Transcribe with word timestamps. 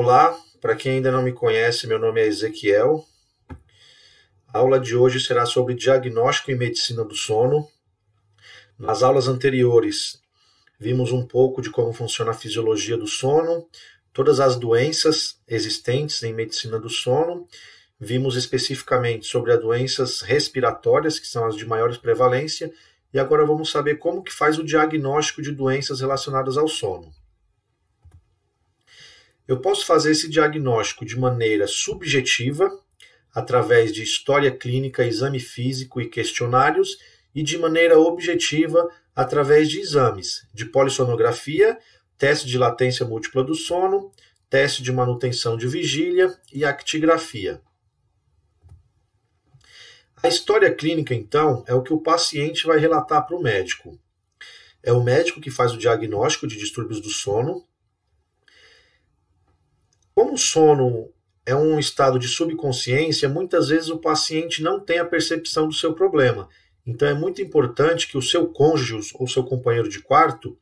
Olá, 0.00 0.40
para 0.60 0.76
quem 0.76 0.92
ainda 0.92 1.10
não 1.10 1.24
me 1.24 1.32
conhece, 1.32 1.88
meu 1.88 1.98
nome 1.98 2.20
é 2.20 2.26
Ezequiel. 2.28 3.04
A 4.46 4.58
aula 4.58 4.78
de 4.78 4.94
hoje 4.94 5.18
será 5.18 5.44
sobre 5.44 5.74
diagnóstico 5.74 6.52
e 6.52 6.54
medicina 6.54 7.04
do 7.04 7.16
sono. 7.16 7.68
Nas 8.78 9.02
aulas 9.02 9.26
anteriores, 9.26 10.22
vimos 10.78 11.10
um 11.10 11.26
pouco 11.26 11.60
de 11.60 11.68
como 11.68 11.92
funciona 11.92 12.30
a 12.30 12.34
fisiologia 12.34 12.96
do 12.96 13.08
sono, 13.08 13.68
todas 14.12 14.38
as 14.38 14.54
doenças 14.54 15.40
existentes 15.48 16.22
em 16.22 16.32
medicina 16.32 16.78
do 16.78 16.88
sono. 16.88 17.48
Vimos 17.98 18.36
especificamente 18.36 19.26
sobre 19.26 19.50
as 19.50 19.60
doenças 19.60 20.20
respiratórias, 20.20 21.18
que 21.18 21.26
são 21.26 21.44
as 21.44 21.56
de 21.56 21.66
maior 21.66 21.92
prevalência, 21.98 22.72
e 23.12 23.18
agora 23.18 23.44
vamos 23.44 23.68
saber 23.68 23.96
como 23.96 24.22
que 24.22 24.32
faz 24.32 24.60
o 24.60 24.64
diagnóstico 24.64 25.42
de 25.42 25.50
doenças 25.50 26.00
relacionadas 26.00 26.56
ao 26.56 26.68
sono. 26.68 27.17
Eu 29.48 29.58
posso 29.60 29.86
fazer 29.86 30.10
esse 30.10 30.28
diagnóstico 30.28 31.06
de 31.06 31.18
maneira 31.18 31.66
subjetiva, 31.66 32.70
através 33.34 33.94
de 33.94 34.02
história 34.02 34.50
clínica, 34.50 35.06
exame 35.06 35.40
físico 35.40 36.02
e 36.02 36.08
questionários, 36.08 36.98
e 37.34 37.42
de 37.42 37.56
maneira 37.56 37.98
objetiva, 37.98 38.90
através 39.16 39.70
de 39.70 39.80
exames 39.80 40.46
de 40.52 40.66
polissonografia, 40.66 41.78
teste 42.18 42.46
de 42.46 42.58
latência 42.58 43.06
múltipla 43.06 43.42
do 43.42 43.54
sono, 43.54 44.12
teste 44.50 44.82
de 44.82 44.92
manutenção 44.92 45.56
de 45.56 45.66
vigília 45.66 46.38
e 46.52 46.62
actigrafia. 46.62 47.62
A 50.22 50.28
história 50.28 50.74
clínica, 50.74 51.14
então, 51.14 51.64
é 51.66 51.72
o 51.72 51.82
que 51.82 51.94
o 51.94 52.00
paciente 52.00 52.66
vai 52.66 52.78
relatar 52.78 53.26
para 53.26 53.36
o 53.36 53.42
médico. 53.42 53.98
É 54.82 54.92
o 54.92 55.02
médico 55.02 55.40
que 55.40 55.50
faz 55.50 55.72
o 55.72 55.78
diagnóstico 55.78 56.46
de 56.46 56.56
distúrbios 56.56 57.00
do 57.00 57.08
sono, 57.08 57.64
como 60.18 60.34
o 60.34 60.36
sono 60.36 61.12
é 61.46 61.54
um 61.54 61.78
estado 61.78 62.18
de 62.18 62.26
subconsciência, 62.26 63.28
muitas 63.28 63.68
vezes 63.68 63.88
o 63.88 64.00
paciente 64.00 64.64
não 64.64 64.80
tem 64.80 64.98
a 64.98 65.04
percepção 65.04 65.68
do 65.68 65.72
seu 65.72 65.94
problema. 65.94 66.48
Então 66.84 67.06
é 67.06 67.14
muito 67.14 67.40
importante 67.40 68.08
que 68.08 68.18
o 68.18 68.20
seu 68.22 68.48
cônjuge 68.48 69.12
ou 69.14 69.28
seu 69.28 69.44
companheiro 69.44 69.88
de 69.88 70.00
quarto 70.00 70.58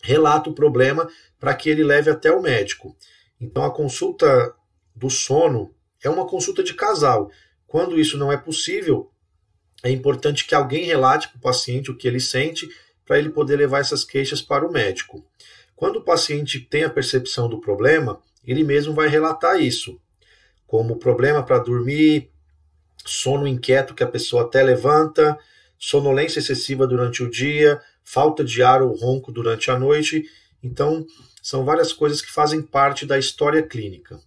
relate 0.00 0.50
o 0.50 0.52
problema 0.52 1.10
para 1.40 1.52
que 1.52 1.68
ele 1.68 1.82
leve 1.82 2.12
até 2.12 2.30
o 2.30 2.40
médico. 2.40 2.96
Então 3.40 3.64
a 3.64 3.74
consulta 3.74 4.54
do 4.94 5.10
sono 5.10 5.74
é 6.00 6.08
uma 6.08 6.24
consulta 6.24 6.62
de 6.62 6.72
casal. 6.72 7.28
Quando 7.66 7.98
isso 7.98 8.16
não 8.16 8.30
é 8.30 8.36
possível, 8.36 9.10
é 9.82 9.90
importante 9.90 10.46
que 10.46 10.54
alguém 10.54 10.84
relate 10.84 11.28
para 11.30 11.38
o 11.38 11.42
paciente 11.42 11.90
o 11.90 11.96
que 11.96 12.06
ele 12.06 12.20
sente 12.20 12.68
para 13.04 13.18
ele 13.18 13.30
poder 13.30 13.56
levar 13.56 13.80
essas 13.80 14.04
queixas 14.04 14.40
para 14.40 14.64
o 14.64 14.70
médico. 14.70 15.26
Quando 15.74 15.96
o 15.96 16.04
paciente 16.04 16.60
tem 16.60 16.84
a 16.84 16.88
percepção 16.90 17.48
do 17.48 17.60
problema, 17.60 18.22
ele 18.46 18.64
mesmo 18.64 18.94
vai 18.94 19.08
relatar 19.08 19.60
isso, 19.60 20.00
como 20.66 20.96
problema 20.96 21.42
para 21.42 21.58
dormir, 21.58 22.30
sono 23.04 23.46
inquieto 23.46 23.94
que 23.94 24.02
a 24.02 24.08
pessoa 24.08 24.42
até 24.42 24.62
levanta, 24.62 25.38
sonolência 25.78 26.38
excessiva 26.38 26.86
durante 26.86 27.22
o 27.22 27.30
dia, 27.30 27.80
falta 28.02 28.44
de 28.44 28.62
ar 28.62 28.82
ou 28.82 28.96
ronco 28.96 29.32
durante 29.32 29.70
a 29.70 29.78
noite. 29.78 30.24
Então, 30.62 31.06
são 31.42 31.64
várias 31.64 31.92
coisas 31.92 32.20
que 32.20 32.32
fazem 32.32 32.62
parte 32.62 33.06
da 33.06 33.18
história 33.18 33.62
clínica. 33.62 34.20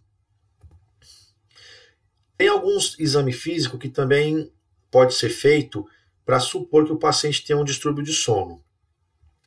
Tem 2.37 2.47
alguns 2.47 2.97
exame 2.99 3.33
físico 3.33 3.77
que 3.77 3.89
também 3.89 4.49
pode 4.89 5.13
ser 5.13 5.29
feito 5.29 5.85
para 6.25 6.39
supor 6.39 6.85
que 6.85 6.93
o 6.93 6.97
paciente 6.97 7.43
tem 7.45 7.55
um 7.55 7.65
distúrbio 7.65 8.03
de 8.03 8.13
sono. 8.13 8.63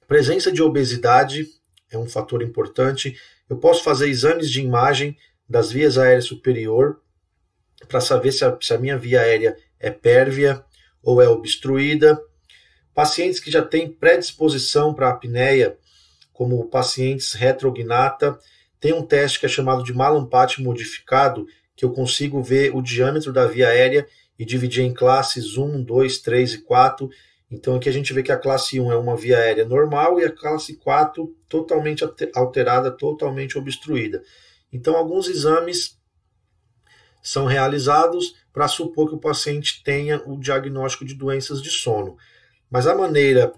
Presença 0.07 0.53
de 0.53 0.62
obesidade 0.62 1.48
é 1.91 1.97
um 1.97 2.07
fator 2.07 2.42
importante. 2.42 3.19
Eu 3.53 3.58
posso 3.58 3.84
fazer 3.84 4.08
exames 4.08 4.50
de 4.50 4.62
imagem 4.62 5.14
das 5.47 5.70
vias 5.70 5.98
aéreas 5.98 6.25
superior 6.25 7.03
para 7.86 8.00
saber 8.00 8.33
se 8.33 8.47
a, 8.47 8.56
se 8.58 8.72
a 8.72 8.78
minha 8.78 8.97
via 8.97 9.20
aérea 9.20 9.55
é 9.78 9.91
pérvia 9.91 10.64
ou 11.02 11.20
é 11.20 11.29
obstruída. 11.29 12.18
Pacientes 12.95 13.39
que 13.39 13.51
já 13.51 13.61
têm 13.61 13.92
predisposição 13.92 14.95
para 14.95 15.11
apneia, 15.11 15.77
como 16.33 16.67
pacientes 16.70 17.35
retrognata, 17.35 18.39
tem 18.80 18.95
um 18.95 19.05
teste 19.05 19.39
que 19.39 19.45
é 19.45 19.51
chamado 19.51 19.84
de 19.84 19.92
Malampati 19.92 20.63
modificado, 20.63 21.46
que 21.77 21.84
eu 21.84 21.92
consigo 21.92 22.42
ver 22.42 22.74
o 22.74 22.80
diâmetro 22.80 23.34
da 23.34 23.46
via 23.46 23.69
aérea 23.69 24.08
e 24.39 24.46
dividir 24.46 24.83
em 24.83 24.95
classes 24.95 25.58
1, 25.58 25.83
2, 25.83 26.19
3 26.20 26.55
e 26.55 26.58
4 26.63 27.11
então 27.52 27.77
aqui 27.77 27.86
a 27.86 27.92
gente 27.92 28.14
vê 28.14 28.23
que 28.23 28.33
a 28.33 28.39
classe 28.39 28.80
1 28.80 28.90
é 28.90 28.96
uma 28.96 29.14
via 29.14 29.36
aérea 29.36 29.67
normal 29.67 30.18
e 30.18 30.24
a 30.24 30.33
classe 30.33 30.74
4 30.77 31.36
totalmente 31.51 32.02
alterada, 32.35 32.90
totalmente 32.90 33.58
obstruída. 33.58 34.23
Então 34.73 34.96
alguns 34.96 35.29
exames 35.29 36.01
são 37.23 37.45
realizados 37.45 38.35
para 38.55 38.67
supor 38.67 39.11
que 39.11 39.14
o 39.14 39.20
paciente 39.20 39.83
tenha 39.85 40.23
o 40.27 40.40
diagnóstico 40.40 41.05
de 41.05 41.14
doenças 41.14 41.61
de 41.61 41.70
sono. 41.70 42.17
Mas 42.70 42.86
a 42.86 42.95
maneira 42.95 43.52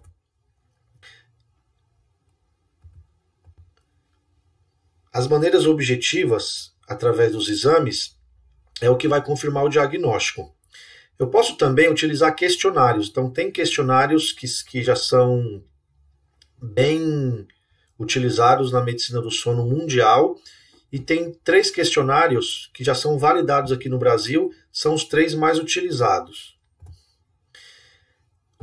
As 5.12 5.28
maneiras 5.28 5.64
objetivas, 5.64 6.74
através 6.88 7.30
dos 7.30 7.48
exames, 7.48 8.18
é 8.80 8.90
o 8.90 8.96
que 8.96 9.06
vai 9.06 9.22
confirmar 9.22 9.62
o 9.62 9.68
diagnóstico. 9.68 10.52
Eu 11.18 11.28
posso 11.28 11.56
também 11.56 11.88
utilizar 11.88 12.34
questionários. 12.34 13.08
Então, 13.08 13.30
tem 13.30 13.50
questionários 13.50 14.32
que, 14.32 14.46
que 14.68 14.82
já 14.82 14.96
são 14.96 15.62
bem 16.60 17.46
utilizados 17.98 18.72
na 18.72 18.82
medicina 18.82 19.20
do 19.20 19.30
sono 19.30 19.64
mundial. 19.64 20.36
E 20.90 20.98
tem 20.98 21.32
três 21.44 21.70
questionários 21.70 22.70
que 22.72 22.84
já 22.84 22.94
são 22.94 23.18
validados 23.18 23.72
aqui 23.72 23.88
no 23.88 23.98
Brasil, 23.98 24.52
são 24.72 24.94
os 24.94 25.04
três 25.04 25.34
mais 25.34 25.58
utilizados. 25.58 26.56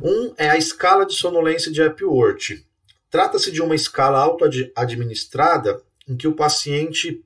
Um 0.02 0.34
é 0.36 0.48
a 0.48 0.56
escala 0.56 1.04
de 1.04 1.14
sonolência 1.14 1.70
de 1.70 1.82
Epworth. 1.82 2.64
Trata-se 3.10 3.52
de 3.52 3.60
uma 3.60 3.74
escala 3.74 4.18
auto-administrada 4.18 5.82
em 6.08 6.16
que 6.16 6.26
o 6.26 6.34
paciente 6.34 7.22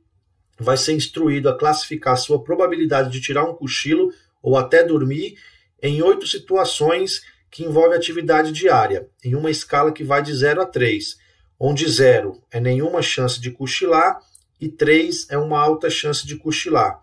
vai 0.59 0.77
ser 0.77 0.93
instruído 0.93 1.49
a 1.49 1.57
classificar 1.57 2.15
a 2.15 2.19
sua 2.19 2.43
probabilidade 2.43 3.11
de 3.11 3.21
tirar 3.21 3.45
um 3.45 3.55
cochilo 3.55 4.13
ou 4.47 4.57
até 4.57 4.85
dormir 4.85 5.37
em 5.83 6.01
oito 6.03 6.25
situações 6.25 7.21
que 7.51 7.65
envolvem 7.65 7.97
atividade 7.97 8.53
diária, 8.53 9.09
em 9.25 9.35
uma 9.35 9.51
escala 9.51 9.91
que 9.91 10.05
vai 10.05 10.23
de 10.23 10.33
0 10.33 10.63
a 10.63 10.67
3, 10.67 11.17
onde 11.59 11.85
0 11.91 12.41
é 12.53 12.61
nenhuma 12.61 13.03
chance 13.03 13.41
de 13.41 13.51
cochilar 13.51 14.21
e 14.61 14.69
3 14.69 15.31
é 15.31 15.37
uma 15.37 15.61
alta 15.61 15.91
chance 15.91 16.25
de 16.25 16.37
cochilar. 16.37 17.03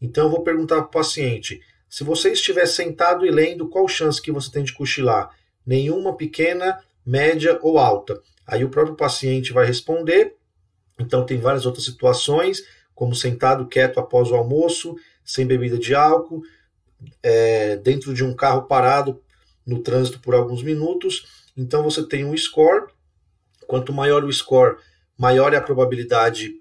Então 0.00 0.24
eu 0.24 0.30
vou 0.30 0.42
perguntar 0.42 0.76
para 0.76 0.86
o 0.86 0.90
paciente: 0.90 1.60
se 1.86 2.02
você 2.02 2.32
estiver 2.32 2.64
sentado 2.64 3.26
e 3.26 3.30
lendo, 3.30 3.68
qual 3.68 3.86
chance 3.86 4.20
que 4.20 4.32
você 4.32 4.50
tem 4.50 4.64
de 4.64 4.72
cochilar? 4.72 5.28
Nenhuma, 5.66 6.16
pequena, 6.16 6.78
média 7.04 7.58
ou 7.60 7.78
alta. 7.78 8.22
Aí 8.46 8.64
o 8.64 8.70
próprio 8.70 8.96
paciente 8.96 9.52
vai 9.52 9.66
responder. 9.66 10.34
Então 10.98 11.26
tem 11.26 11.38
várias 11.38 11.66
outras 11.66 11.84
situações, 11.84 12.64
como 12.94 13.14
sentado 13.14 13.66
quieto 13.66 14.00
após 14.00 14.30
o 14.30 14.34
almoço, 14.34 14.96
sem 15.22 15.46
bebida 15.46 15.78
de 15.78 15.94
álcool, 15.94 16.42
é, 17.22 17.76
dentro 17.76 18.12
de 18.14 18.24
um 18.24 18.34
carro 18.34 18.62
parado 18.62 19.22
no 19.66 19.82
trânsito 19.82 20.20
por 20.20 20.34
alguns 20.34 20.62
minutos. 20.62 21.26
Então 21.56 21.82
você 21.82 22.06
tem 22.06 22.24
um 22.24 22.36
score. 22.36 22.86
Quanto 23.66 23.92
maior 23.92 24.24
o 24.24 24.32
score, 24.32 24.76
maior 25.16 25.52
é 25.54 25.56
a 25.56 25.62
probabilidade 25.62 26.54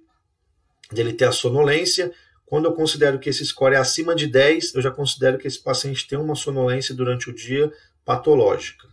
dele 0.91 1.13
ter 1.13 1.25
a 1.25 1.31
sonolência. 1.31 2.11
Quando 2.45 2.66
eu 2.66 2.73
considero 2.73 3.19
que 3.19 3.29
esse 3.29 3.45
score 3.45 3.75
é 3.75 3.78
acima 3.78 4.16
de 4.16 4.28
10, 4.28 4.75
eu 4.75 4.81
já 4.81 4.91
considero 4.91 5.38
que 5.38 5.47
esse 5.47 5.61
paciente 5.61 6.07
tem 6.07 6.17
uma 6.17 6.35
sonolência 6.35 6.94
durante 6.94 7.29
o 7.29 7.33
dia 7.33 7.72
patológica. 8.03 8.88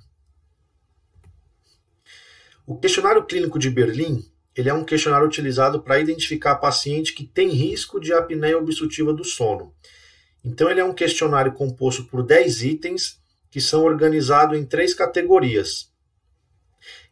O 2.67 2.79
questionário 2.79 3.25
clínico 3.25 3.59
de 3.59 3.71
Berlim 3.71 4.25
ele 4.57 4.71
é 4.71 4.75
um 4.75 4.85
questionário 4.85 5.27
utilizado 5.27 5.83
para 5.83 6.01
identificar 6.01 6.57
paciente 6.57 7.13
que 7.13 7.25
tem 7.25 7.51
risco 7.51 8.01
de 8.01 8.15
apneia 8.15 8.57
obstrutiva 8.57 9.13
do 9.13 9.23
sono. 9.23 9.75
Então, 10.47 10.71
ele 10.71 10.79
é 10.79 10.85
um 10.85 10.95
questionário 10.95 11.53
composto 11.53 12.05
por 12.05 12.23
10 12.23 12.63
itens 12.63 13.21
que 13.51 13.61
são 13.61 13.83
organizados 13.83 14.57
em 14.57 14.65
três 14.65 14.95
categorias. 14.95 15.91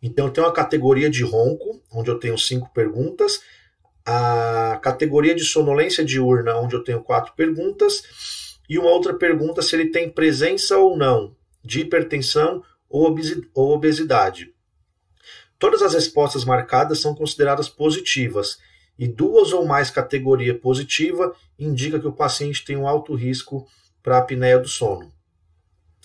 Então, 0.01 0.31
tem 0.31 0.45
uma 0.45 0.53
categoria 0.53 1.11
de 1.11 1.25
ronco, 1.25 1.83
onde 1.91 2.11
eu 2.11 2.19
tenho 2.19 2.39
cinco 2.39 2.71
perguntas, 2.73 3.41
a 4.07 4.79
categoria 4.81 5.35
de 5.35 5.45
sonolência 5.45 6.05
diurna, 6.05 6.55
onde 6.57 6.77
eu 6.77 6.85
tenho 6.85 7.03
quatro 7.03 7.33
perguntas, 7.35 8.05
e 8.69 8.79
uma 8.79 8.91
outra 8.91 9.15
pergunta 9.15 9.63
se 9.63 9.75
ele 9.75 9.91
tem 9.91 10.09
presença 10.09 10.79
ou 10.79 10.97
não 10.97 11.35
de 11.65 11.81
hipertensão 11.81 12.63
ou 12.89 13.19
obesidade. 13.55 14.55
Todas 15.59 15.83
as 15.83 15.95
respostas 15.95 16.45
marcadas 16.45 17.01
são 17.01 17.15
consideradas 17.17 17.69
positivas 17.69 18.59
e 18.99 19.08
duas 19.08 19.52
ou 19.52 19.67
mais 19.67 19.91
categoria 19.91 20.56
positiva 20.58 21.35
indica 21.58 21.99
que 21.99 22.06
o 22.06 22.12
paciente 22.12 22.64
tem 22.64 22.76
um 22.76 22.87
alto 22.87 23.14
risco 23.14 23.67
para 24.02 24.19
apneia 24.19 24.58
do 24.58 24.69
sono. 24.69 25.12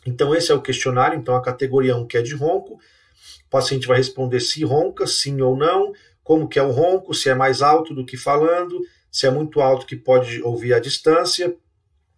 Então 0.06 0.33
esse 0.33 0.51
é 0.51 0.56
o 0.56 0.62
questionário, 0.62 1.18
então 1.18 1.36
a 1.36 1.41
categoria 1.41 1.95
1 1.95 2.07
que 2.07 2.18
é 2.18 2.21
de 2.21 2.33
ronco, 2.33 2.75
o 2.75 3.50
paciente 3.50 3.88
vai 3.88 3.97
responder 3.97 4.39
se 4.39 4.63
ronca, 4.63 5.06
sim 5.06 5.41
ou 5.41 5.56
não, 5.56 5.94
como 6.24 6.47
que 6.47 6.59
é 6.59 6.63
o 6.63 6.71
ronco, 6.71 7.13
se 7.13 7.30
é 7.30 7.33
mais 7.33 7.62
alto 7.62 7.94
do 7.94 8.06
que 8.06 8.15
falando, 8.15 8.80
se 9.12 9.27
é 9.27 9.31
muito 9.31 9.59
alto 9.62 9.85
que 9.85 9.95
pode 9.95 10.42
ouvir 10.42 10.74
à 10.74 10.80
distância. 10.80 11.56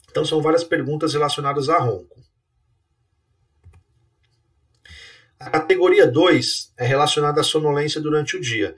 Então 0.10 0.26
são 0.26 0.42
várias 0.42 0.64
perguntas 0.64 1.14
relacionadas 1.14 1.70
a 1.70 1.78
ronco. 1.80 2.22
A 5.40 5.50
categoria 5.50 6.06
2 6.06 6.74
é 6.78 6.86
relacionada 6.86 7.42
à 7.42 7.44
sonolência 7.44 8.00
durante 8.00 8.38
o 8.38 8.42
dia. 8.42 8.76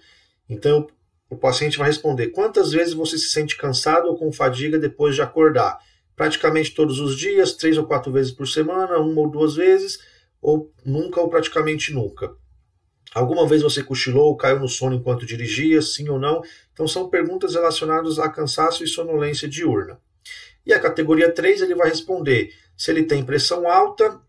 Então, 0.47 0.87
o 1.33 1.37
paciente 1.37 1.77
vai 1.77 1.87
responder: 1.87 2.27
quantas 2.27 2.71
vezes 2.71 2.93
você 2.93 3.17
se 3.17 3.29
sente 3.29 3.57
cansado 3.57 4.07
ou 4.07 4.17
com 4.17 4.31
fadiga 4.31 4.77
depois 4.77 5.15
de 5.15 5.21
acordar? 5.21 5.79
Praticamente 6.15 6.73
todos 6.73 6.99
os 6.99 7.17
dias, 7.17 7.53
três 7.53 7.77
ou 7.77 7.85
quatro 7.85 8.11
vezes 8.11 8.31
por 8.31 8.47
semana, 8.47 8.99
uma 8.99 9.21
ou 9.21 9.29
duas 9.29 9.55
vezes, 9.55 9.99
ou 10.41 10.71
nunca 10.85 11.19
ou 11.19 11.29
praticamente 11.29 11.91
nunca. 11.91 12.35
Alguma 13.13 13.47
vez 13.47 13.61
você 13.61 13.83
cochilou 13.83 14.27
ou 14.27 14.37
caiu 14.37 14.59
no 14.59 14.67
sono 14.67 14.95
enquanto 14.95 15.25
dirigia, 15.25 15.81
sim 15.81 16.07
ou 16.09 16.19
não? 16.19 16.41
Então 16.71 16.87
são 16.87 17.09
perguntas 17.09 17.55
relacionadas 17.55 18.19
a 18.19 18.29
cansaço 18.29 18.83
e 18.83 18.87
sonolência 18.87 19.47
diurna. 19.47 19.99
E 20.65 20.73
a 20.73 20.79
categoria 20.79 21.31
3 21.31 21.61
ele 21.61 21.75
vai 21.75 21.89
responder 21.89 22.53
se 22.77 22.91
ele 22.91 23.03
tem 23.03 23.23
pressão 23.23 23.69
alta 23.69 24.19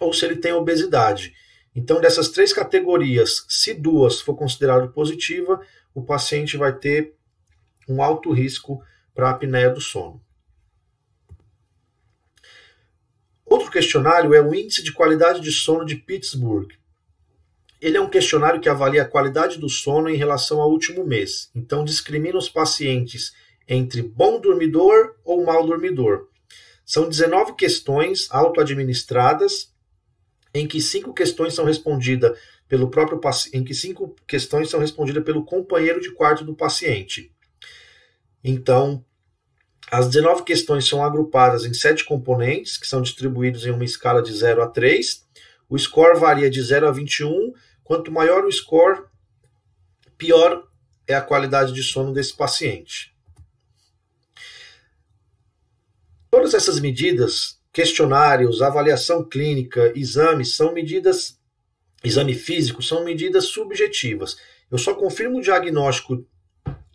ou 0.00 0.12
se 0.12 0.24
ele 0.24 0.36
tem 0.36 0.52
obesidade. 0.52 1.34
Então, 1.74 2.00
dessas 2.00 2.28
três 2.28 2.52
categorias, 2.52 3.44
se 3.48 3.72
duas 3.74 4.20
for 4.20 4.34
considerado 4.34 4.92
positiva, 4.92 5.60
o 5.94 6.02
paciente 6.02 6.56
vai 6.56 6.72
ter 6.72 7.14
um 7.88 8.02
alto 8.02 8.32
risco 8.32 8.82
para 9.14 9.28
a 9.28 9.30
apneia 9.30 9.70
do 9.70 9.80
sono. 9.80 10.22
Outro 13.44 13.70
questionário 13.70 14.32
é 14.32 14.40
o 14.40 14.54
Índice 14.54 14.82
de 14.82 14.92
Qualidade 14.92 15.40
de 15.40 15.50
Sono 15.50 15.84
de 15.84 15.96
Pittsburgh. 15.96 16.70
Ele 17.80 17.96
é 17.96 18.00
um 18.00 18.08
questionário 18.08 18.60
que 18.60 18.68
avalia 18.68 19.02
a 19.02 19.08
qualidade 19.08 19.58
do 19.58 19.68
sono 19.68 20.08
em 20.08 20.16
relação 20.16 20.60
ao 20.60 20.70
último 20.70 21.04
mês. 21.04 21.50
Então, 21.54 21.84
discrimina 21.84 22.38
os 22.38 22.48
pacientes 22.48 23.32
entre 23.66 24.02
bom 24.02 24.40
dormidor 24.40 25.16
ou 25.24 25.44
mal 25.44 25.66
dormidor. 25.66 26.28
São 26.84 27.08
19 27.08 27.54
questões 27.54 28.28
auto-administradas 28.30 29.72
em 30.52 30.66
que 30.66 30.80
cinco 30.80 31.14
questões 31.14 31.54
são 31.54 31.64
respondidas 31.64 32.38
pelo 32.70 32.88
próprio 32.88 33.20
em 33.52 33.64
que 33.64 33.74
cinco 33.74 34.14
questões 34.28 34.70
são 34.70 34.78
respondidas 34.78 35.24
pelo 35.24 35.44
companheiro 35.44 36.00
de 36.00 36.12
quarto 36.12 36.44
do 36.44 36.54
paciente. 36.54 37.34
Então, 38.44 39.04
as 39.90 40.08
19 40.08 40.44
questões 40.44 40.86
são 40.88 41.04
agrupadas 41.04 41.64
em 41.64 41.74
sete 41.74 42.04
componentes, 42.04 42.78
que 42.78 42.86
são 42.86 43.02
distribuídos 43.02 43.66
em 43.66 43.72
uma 43.72 43.82
escala 43.82 44.22
de 44.22 44.32
0 44.32 44.62
a 44.62 44.68
3. 44.68 45.26
O 45.68 45.76
score 45.76 46.16
varia 46.20 46.48
de 46.48 46.62
0 46.62 46.86
a 46.86 46.92
21. 46.92 47.52
Quanto 47.82 48.12
maior 48.12 48.44
o 48.44 48.52
score, 48.52 49.02
pior 50.16 50.64
é 51.08 51.14
a 51.14 51.20
qualidade 51.20 51.72
de 51.72 51.82
sono 51.82 52.12
desse 52.12 52.36
paciente. 52.36 53.12
Todas 56.30 56.54
essas 56.54 56.78
medidas 56.78 57.60
questionários, 57.72 58.62
avaliação 58.62 59.24
clínica, 59.24 59.92
exames 59.96 60.54
são 60.54 60.72
medidas, 60.72 61.39
exame 62.02 62.34
físico 62.34 62.82
são 62.82 63.04
medidas 63.04 63.46
subjetivas. 63.46 64.36
Eu 64.70 64.78
só 64.78 64.94
confirmo 64.94 65.38
o 65.38 65.42
diagnóstico 65.42 66.24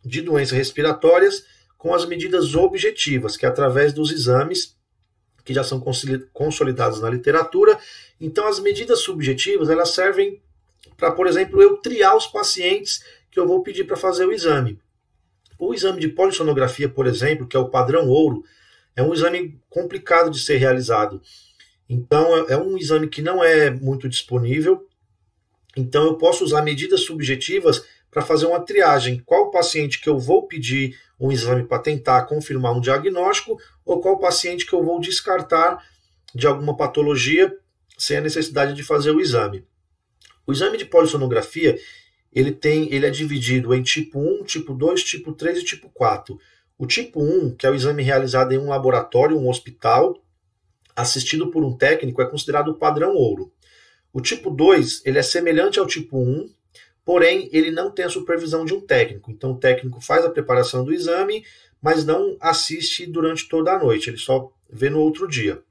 de 0.04 0.22
doenças 0.22 0.58
respiratórias 0.58 1.46
com 1.78 1.94
as 1.94 2.06
medidas 2.06 2.56
objetivas, 2.56 3.38
que 3.38 3.46
é 3.46 3.50
através 3.50 3.94
dos 3.94 4.12
exames 4.12 4.76
que 5.44 5.54
já 5.54 5.64
são 5.64 5.80
consolidados 6.34 7.00
na 7.02 7.10
literatura. 7.10 7.78
Então, 8.20 8.48
as 8.48 8.60
medidas 8.60 9.02
subjetivas 9.02 9.70
elas 9.70 9.94
servem 9.94 10.42
para, 10.98 11.12
por 11.12 11.28
exemplo, 11.28 11.62
eu 11.62 11.78
triar 11.78 12.16
os 12.16 12.26
pacientes 12.26 13.04
que 13.30 13.40
eu 13.40 13.48
vou 13.48 13.62
pedir 13.62 13.84
para 13.84 13.96
fazer 13.96 14.26
o 14.26 14.32
exame. 14.32 14.80
O 15.60 15.74
exame 15.74 16.02
de 16.02 16.08
polissonografia, 16.08 16.90
por 16.90 17.06
exemplo, 17.06 17.48
que 17.48 17.56
é 17.56 17.60
o 17.60 17.70
padrão 17.70 18.10
ouro, 18.10 18.44
é 18.96 19.04
um 19.04 19.14
exame 19.14 19.60
complicado 19.70 20.32
de 20.32 20.40
ser 20.40 20.58
realizado. 20.58 21.22
Então, 21.88 22.36
é, 22.38 22.54
é 22.54 22.58
um 22.58 22.78
exame 22.78 23.08
que 23.08 23.22
não 23.22 23.44
é 23.44 23.70
muito 23.70 24.10
disponível. 24.10 24.88
Então, 25.76 26.06
eu 26.06 26.16
posso 26.16 26.44
usar 26.44 26.62
medidas 26.62 27.02
subjetivas 27.02 27.84
para 28.10 28.22
fazer 28.22 28.46
uma 28.46 28.62
triagem. 28.62 29.22
Qual 29.26 29.52
paciente 29.52 30.00
que 30.00 30.08
eu 30.08 30.18
vou 30.18 30.48
pedir 30.48 30.98
um 31.20 31.32
exame 31.32 31.64
para 31.64 31.80
tentar 31.80 32.24
confirmar 32.24 32.74
um 32.74 32.82
diagnóstico 32.82 33.58
ou 33.86 34.02
qual 34.02 34.20
paciente 34.20 34.66
que 34.66 34.74
eu 34.74 34.84
vou 34.84 35.00
descartar 35.00 35.84
de 36.34 36.46
alguma 36.46 36.76
patologia 36.76 37.56
sem 37.98 38.18
a 38.18 38.22
necessidade 38.22 38.74
de 38.74 38.84
fazer 38.84 39.12
o 39.12 39.22
exame. 39.22 39.66
O 40.46 40.52
exame 40.52 40.78
de 40.78 40.86
polissonografia, 40.86 41.80
ele 42.32 42.52
tem, 42.52 42.94
ele 42.94 43.06
é 43.06 43.10
dividido 43.10 43.74
em 43.74 43.82
tipo 43.82 44.20
1, 44.20 44.44
tipo 44.44 44.74
2, 44.74 45.04
tipo 45.04 45.32
3 45.32 45.60
e 45.60 45.64
tipo 45.64 45.90
4. 45.90 46.38
O 46.78 46.86
tipo 46.86 47.24
1, 47.24 47.56
que 47.56 47.66
é 47.66 47.70
o 47.70 47.76
exame 47.76 48.04
realizado 48.04 48.52
em 48.52 48.58
um 48.58 48.68
laboratório, 48.68 49.38
um 49.38 49.50
hospital, 49.50 50.22
assistido 50.94 51.50
por 51.50 51.64
um 51.64 51.76
técnico, 51.76 52.22
é 52.22 52.30
considerado 52.30 52.70
o 52.70 52.76
padrão 52.76 53.16
ouro. 53.16 53.52
O 54.16 54.22
tipo 54.22 54.50
2, 54.50 55.02
ele 55.04 55.20
é 55.20 55.22
semelhante 55.22 55.78
ao 55.78 55.86
tipo 55.86 56.18
1, 56.18 56.50
porém 57.04 57.50
ele 57.52 57.70
não 57.70 57.92
tem 57.92 58.06
a 58.06 58.10
supervisão 58.10 58.64
de 58.64 58.74
um 58.74 58.80
técnico. 58.80 59.30
Então 59.30 59.52
o 59.52 59.58
técnico 59.58 60.00
faz 60.00 60.24
a 60.24 60.30
preparação 60.30 60.86
do 60.86 60.94
exame, 60.94 61.46
mas 61.82 62.06
não 62.06 62.38
assiste 62.40 63.06
durante 63.06 63.50
toda 63.50 63.74
a 63.74 63.78
noite, 63.78 64.10
ele 64.10 64.18
só 64.18 64.50
vê 64.70 64.90
no 64.90 65.02
outro 65.02 65.28
dia. 65.28 65.62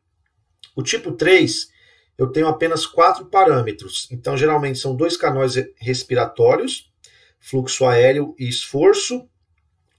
O 0.76 0.82
tipo 0.82 1.12
3, 1.12 1.70
eu 2.18 2.26
tenho 2.26 2.46
apenas 2.46 2.84
quatro 2.84 3.24
parâmetros. 3.24 4.06
Então 4.10 4.36
geralmente 4.36 4.78
são 4.78 4.94
dois 4.94 5.16
canais 5.16 5.54
respiratórios, 5.76 6.92
fluxo 7.40 7.86
aéreo 7.86 8.34
e 8.38 8.46
esforço, 8.46 9.26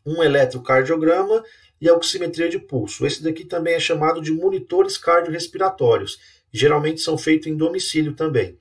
um 0.05 0.21
eletrocardiograma 0.21 1.43
e 1.81 1.89
a 1.89 1.95
oximetria 1.95 2.47
de 2.47 2.59
pulso. 2.59 3.07
Esse 3.07 3.23
daqui 3.23 3.43
também 3.43 3.73
é 3.73 3.79
chamado 3.79 4.21
de 4.21 4.31
monitores 4.31 4.99
cardiorrespiratórios. 4.99 6.19
Geralmente 6.55 7.01
são 7.01 7.17
feitos 7.17 7.47
em 7.47 7.57
domicílio 7.57 8.13
também. 8.13 8.57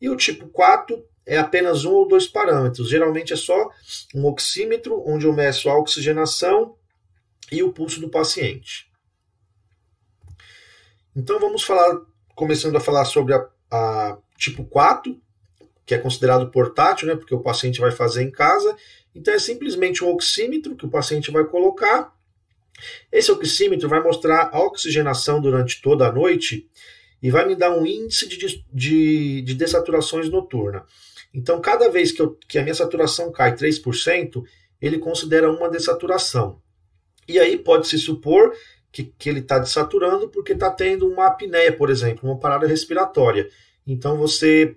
E 0.00 0.08
o 0.08 0.16
tipo 0.16 0.46
4 0.48 1.04
é 1.26 1.38
apenas 1.38 1.84
um 1.84 1.90
ou 1.90 2.06
dois 2.06 2.26
parâmetros. 2.26 2.88
Geralmente 2.88 3.32
é 3.32 3.36
só 3.36 3.68
um 4.14 4.26
oxímetro, 4.26 5.02
onde 5.04 5.26
eu 5.26 5.32
meço 5.32 5.68
a 5.68 5.76
oxigenação 5.76 6.76
e 7.50 7.60
o 7.60 7.72
pulso 7.72 8.00
do 8.00 8.08
paciente. 8.08 8.88
Então 11.16 11.40
vamos 11.40 11.64
falar, 11.64 12.02
começando 12.36 12.76
a 12.76 12.80
falar 12.80 13.04
sobre 13.06 13.34
a, 13.34 13.44
a 13.70 14.18
tipo 14.38 14.64
4, 14.64 15.20
que 15.84 15.94
é 15.94 15.98
considerado 15.98 16.48
portátil, 16.48 17.08
né, 17.08 17.16
porque 17.16 17.34
o 17.34 17.42
paciente 17.42 17.80
vai 17.80 17.90
fazer 17.90 18.22
em 18.22 18.30
casa, 18.30 18.76
então 19.14 19.34
é 19.34 19.38
simplesmente 19.40 20.04
um 20.04 20.10
oxímetro 20.10 20.76
que 20.76 20.86
o 20.86 20.90
paciente 20.90 21.30
vai 21.32 21.44
colocar. 21.44 22.14
Esse 23.10 23.32
oxímetro 23.32 23.88
vai 23.88 24.00
mostrar 24.00 24.48
a 24.52 24.60
oxigenação 24.60 25.40
durante 25.40 25.82
toda 25.82 26.06
a 26.06 26.12
noite 26.12 26.68
e 27.22 27.30
vai 27.30 27.46
me 27.46 27.54
dar 27.54 27.70
um 27.70 27.86
índice 27.86 28.28
de, 28.28 28.64
de, 28.72 29.42
de 29.42 29.54
dessaturações 29.54 30.28
noturna. 30.28 30.84
Então, 31.32 31.60
cada 31.60 31.88
vez 31.88 32.12
que, 32.12 32.20
eu, 32.20 32.36
que 32.48 32.58
a 32.58 32.62
minha 32.62 32.74
saturação 32.74 33.30
cai 33.30 33.54
3%, 33.54 34.42
ele 34.80 34.98
considera 34.98 35.50
uma 35.50 35.70
dessaturação. 35.70 36.60
E 37.28 37.38
aí 37.38 37.56
pode-se 37.56 37.96
supor 37.98 38.52
que, 38.90 39.04
que 39.04 39.28
ele 39.28 39.40
está 39.40 39.58
desaturando 39.58 40.28
porque 40.28 40.52
está 40.52 40.70
tendo 40.70 41.08
uma 41.08 41.28
apneia, 41.28 41.72
por 41.72 41.88
exemplo, 41.88 42.28
uma 42.28 42.38
parada 42.38 42.66
respiratória. 42.66 43.48
Então, 43.86 44.18
você 44.18 44.76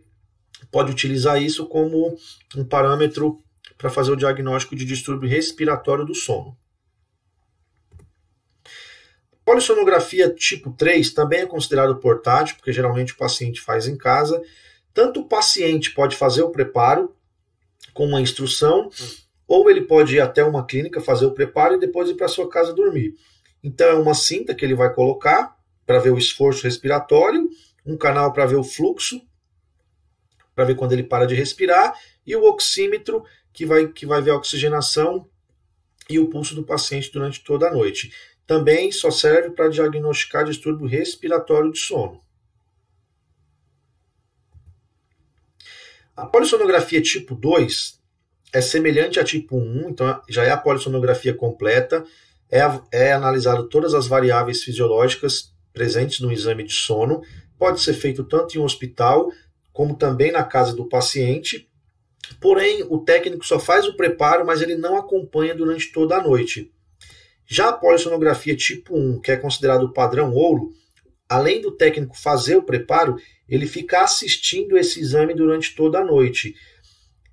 pode 0.71 0.91
utilizar 0.91 1.41
isso 1.41 1.65
como 1.65 2.15
um 2.55 2.63
parâmetro 2.63 3.41
para 3.77 3.89
fazer 3.89 4.11
o 4.11 4.15
diagnóstico 4.15 4.75
de 4.75 4.85
distúrbio 4.85 5.27
respiratório 5.27 6.05
do 6.05 6.15
sono. 6.15 6.55
Polissonografia 9.45 10.29
tipo 10.33 10.73
3 10.73 11.13
também 11.13 11.41
é 11.41 11.45
considerado 11.45 11.95
portátil, 11.97 12.55
porque 12.55 12.73
geralmente 12.73 13.13
o 13.13 13.17
paciente 13.17 13.61
faz 13.61 13.87
em 13.87 13.95
casa. 13.95 14.41
Tanto 14.91 15.19
o 15.19 15.27
paciente 15.27 15.91
pode 15.91 16.17
fazer 16.17 16.41
o 16.41 16.49
preparo 16.49 17.15
com 17.93 18.07
uma 18.07 18.19
instrução, 18.19 18.89
ou 19.47 19.69
ele 19.69 19.81
pode 19.81 20.15
ir 20.15 20.19
até 20.19 20.43
uma 20.43 20.65
clínica 20.65 20.99
fazer 20.99 21.27
o 21.27 21.31
preparo 21.31 21.75
e 21.75 21.79
depois 21.79 22.09
ir 22.09 22.15
para 22.15 22.27
sua 22.27 22.49
casa 22.49 22.73
dormir. 22.73 23.15
Então 23.63 23.87
é 23.87 23.93
uma 23.93 24.15
cinta 24.15 24.55
que 24.55 24.65
ele 24.65 24.75
vai 24.75 24.91
colocar 24.93 25.55
para 25.85 25.99
ver 25.99 26.09
o 26.09 26.17
esforço 26.17 26.63
respiratório, 26.63 27.47
um 27.85 27.95
canal 27.95 28.33
para 28.33 28.47
ver 28.47 28.55
o 28.55 28.63
fluxo, 28.63 29.21
para 30.55 30.65
ver 30.65 30.75
quando 30.75 30.93
ele 30.93 31.03
para 31.03 31.27
de 31.27 31.35
respirar, 31.35 31.93
e 32.25 32.35
o 32.35 32.43
oxímetro 32.45 33.23
que 33.53 33.65
vai, 33.65 33.87
que 33.87 34.05
vai 34.05 34.21
ver 34.21 34.31
a 34.31 34.37
oxigenação 34.37 35.29
e 36.09 36.17
o 36.19 36.27
pulso 36.29 36.55
do 36.55 36.63
paciente 36.63 37.11
durante 37.11 37.43
toda 37.43 37.67
a 37.67 37.71
noite. 37.71 38.11
Também 38.47 38.91
só 38.91 39.09
serve 39.09 39.51
para 39.51 39.69
diagnosticar 39.69 40.45
distúrbio 40.45 40.87
respiratório 40.87 41.71
de 41.71 41.79
sono. 41.79 42.21
A 46.15 46.25
polissonografia 46.25 47.01
tipo 47.01 47.35
2 47.35 47.99
é 48.53 48.61
semelhante 48.61 49.19
a 49.19 49.23
tipo 49.23 49.57
1, 49.57 49.89
então 49.89 50.21
já 50.29 50.43
é 50.43 50.51
a 50.51 50.57
polissonografia 50.57 51.33
completa, 51.33 52.05
é, 52.49 52.61
é 52.91 53.11
analisado 53.11 53.67
todas 53.67 53.93
as 53.93 54.07
variáveis 54.07 54.63
fisiológicas 54.63 55.53
presentes 55.73 56.21
no 56.21 56.31
exame 56.31 56.63
de 56.63 56.73
sono, 56.73 57.21
pode 57.57 57.81
ser 57.81 57.93
feito 57.93 58.23
tanto 58.23 58.55
em 58.55 58.61
um 58.61 58.63
hospital 58.63 59.29
como 59.73 59.97
também 59.97 60.31
na 60.31 60.43
casa 60.43 60.73
do 60.73 60.87
paciente, 60.87 61.69
Porém, 62.39 62.83
o 62.89 62.99
técnico 62.99 63.45
só 63.45 63.59
faz 63.59 63.87
o 63.87 63.95
preparo, 63.95 64.45
mas 64.45 64.61
ele 64.61 64.75
não 64.75 64.97
acompanha 64.97 65.55
durante 65.55 65.91
toda 65.91 66.17
a 66.17 66.23
noite. 66.23 66.71
Já 67.45 67.69
a 67.69 67.73
polissonografia 67.73 68.55
tipo 68.55 68.97
1, 68.97 69.21
que 69.21 69.31
é 69.31 69.37
considerado 69.37 69.83
o 69.83 69.93
padrão 69.93 70.33
ouro, 70.33 70.71
além 71.29 71.61
do 71.61 71.71
técnico 71.71 72.17
fazer 72.17 72.55
o 72.55 72.63
preparo, 72.63 73.17
ele 73.47 73.67
fica 73.67 74.01
assistindo 74.01 74.77
esse 74.77 74.99
exame 74.99 75.33
durante 75.33 75.75
toda 75.75 75.99
a 75.99 76.05
noite. 76.05 76.55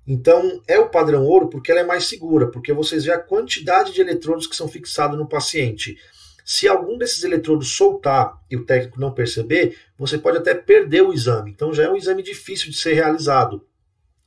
Então, 0.05 0.61
é 0.67 0.77
o 0.77 0.89
padrão 0.89 1.25
ouro 1.25 1.49
porque 1.49 1.71
ela 1.71 1.81
é 1.81 1.85
mais 1.85 2.05
segura, 2.05 2.51
porque 2.51 2.73
vocês 2.73 3.05
veem 3.05 3.17
a 3.17 3.21
quantidade 3.21 3.93
de 3.93 4.01
eletrodos 4.01 4.45
que 4.45 4.55
são 4.55 4.67
fixados 4.67 5.17
no 5.17 5.27
paciente. 5.27 5.97
Se 6.45 6.67
algum 6.67 6.97
desses 6.97 7.23
eletrodos 7.23 7.75
soltar 7.75 8.37
e 8.51 8.57
o 8.57 8.65
técnico 8.65 8.99
não 8.99 9.13
perceber, 9.13 9.77
você 9.97 10.17
pode 10.17 10.37
até 10.37 10.53
perder 10.53 11.01
o 11.01 11.13
exame. 11.13 11.51
Então, 11.51 11.73
já 11.73 11.83
é 11.83 11.89
um 11.89 11.95
exame 11.95 12.21
difícil 12.21 12.69
de 12.69 12.77
ser 12.77 12.93
realizado. 12.93 13.65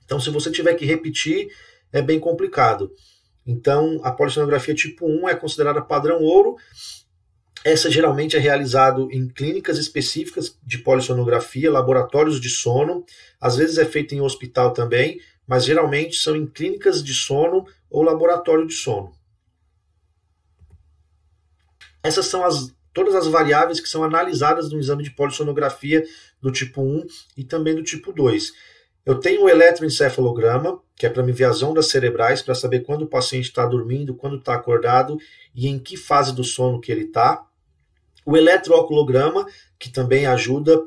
Então, 0.05 0.19
se 0.19 0.31
você 0.31 0.51
tiver 0.51 0.75
que 0.75 0.87
repetir, 0.87 1.49
é 1.93 2.01
bem 2.01 2.19
complicado. 2.19 2.91
Então, 3.47 4.01
a 4.03 4.11
polissonografia 4.11 4.75
tipo 4.75 5.07
1 5.07 5.29
é 5.29 5.35
considerada 5.35 5.81
padrão 5.81 6.21
ouro. 6.21 6.57
Essa 7.65 7.91
geralmente 7.91 8.37
é 8.37 8.41
realizado 8.41 9.09
em 9.13 9.29
clínicas 9.29 9.79
específicas 9.79 10.59
de 10.63 10.79
polissonografia, 10.79 11.71
laboratórios 11.71 12.41
de 12.41 12.49
sono. 12.49 13.05
Às 13.41 13.57
vezes 13.57 13.79
é 13.79 13.85
feito 13.85 14.15
em 14.15 14.21
hospital 14.21 14.73
também, 14.73 15.21
mas 15.47 15.65
geralmente 15.65 16.17
são 16.17 16.35
em 16.35 16.47
clínicas 16.47 17.03
de 17.03 17.15
sono 17.15 17.65
ou 17.89 18.03
laboratório 18.03 18.67
de 18.67 18.75
sono. 18.75 19.13
Essas 22.03 22.27
são 22.27 22.45
as, 22.45 22.73
todas 22.93 23.15
as 23.15 23.27
variáveis 23.27 23.81
que 23.81 23.89
são 23.89 24.05
analisadas 24.05 24.71
no 24.71 24.79
exame 24.79 25.03
de 25.03 25.11
polissonografia 25.11 26.05
do 26.41 26.53
tipo 26.53 26.83
1 26.83 27.07
e 27.37 27.45
também 27.45 27.75
do 27.75 27.83
tipo 27.83 28.13
2. 28.13 28.53
Eu 29.07 29.21
tenho 29.21 29.45
o 29.45 29.49
eletroencefalograma, 29.49 30.83
que 30.97 31.07
é 31.07 31.09
para 31.09 31.23
me 31.23 31.31
ver 31.31 31.45
as 31.45 31.63
ondas 31.63 31.89
cerebrais, 31.89 32.43
para 32.43 32.57
saber 32.57 32.81
quando 32.81 33.03
o 33.03 33.07
paciente 33.07 33.45
está 33.45 33.65
dormindo, 33.65 34.17
quando 34.17 34.37
está 34.37 34.55
acordado 34.55 35.17
e 35.55 35.69
em 35.69 35.79
que 35.79 35.97
fase 35.97 36.35
do 36.35 36.43
sono 36.43 36.81
que 36.81 36.91
ele 36.91 37.05
está. 37.05 37.47
O 38.25 38.37
eletrooculograma, 38.37 39.47
que 39.79 39.91
também 39.91 40.27
ajuda 40.27 40.83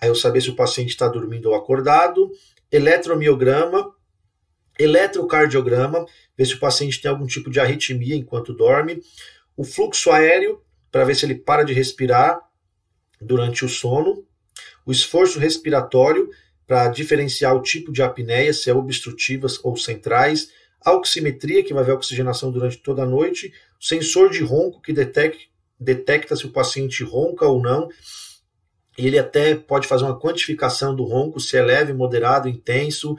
a 0.00 0.06
eu 0.06 0.14
saber 0.14 0.40
se 0.40 0.48
o 0.48 0.56
paciente 0.56 0.88
está 0.88 1.06
dormindo 1.06 1.50
ou 1.50 1.54
acordado. 1.54 2.30
Eletromiograma, 2.72 3.94
eletrocardiograma, 4.78 6.06
ver 6.34 6.46
se 6.46 6.54
o 6.54 6.58
paciente 6.58 7.02
tem 7.02 7.10
algum 7.10 7.26
tipo 7.26 7.50
de 7.50 7.60
arritmia 7.60 8.16
enquanto 8.16 8.54
dorme, 8.54 9.02
o 9.54 9.64
fluxo 9.64 10.10
aéreo, 10.10 10.62
para 10.90 11.04
ver 11.04 11.14
se 11.14 11.26
ele 11.26 11.34
para 11.34 11.62
de 11.62 11.74
respirar 11.74 12.40
durante 13.20 13.66
o 13.66 13.68
sono, 13.68 14.24
o 14.86 14.92
esforço 14.92 15.38
respiratório, 15.38 16.30
para 16.66 16.88
diferenciar 16.88 17.54
o 17.54 17.62
tipo 17.62 17.92
de 17.92 18.02
apneia, 18.02 18.52
se 18.52 18.68
é 18.68 18.74
obstrutivas 18.74 19.58
ou 19.62 19.76
centrais, 19.76 20.50
a 20.84 20.92
oximetria, 20.92 21.62
que 21.62 21.74
vai 21.74 21.84
ver 21.84 21.92
a 21.92 21.96
oxigenação 21.96 22.50
durante 22.50 22.78
toda 22.78 23.02
a 23.02 23.06
noite, 23.06 23.52
o 23.80 23.84
sensor 23.84 24.30
de 24.30 24.42
ronco, 24.42 24.80
que 24.80 24.92
detecta, 24.92 25.38
detecta 25.78 26.36
se 26.36 26.46
o 26.46 26.52
paciente 26.52 27.04
ronca 27.04 27.46
ou 27.46 27.60
não, 27.60 27.88
e 28.98 29.06
ele 29.06 29.18
até 29.18 29.54
pode 29.54 29.86
fazer 29.86 30.04
uma 30.04 30.18
quantificação 30.18 30.94
do 30.94 31.04
ronco, 31.04 31.38
se 31.38 31.56
é 31.56 31.62
leve, 31.62 31.92
moderado, 31.92 32.48
intenso, 32.48 33.16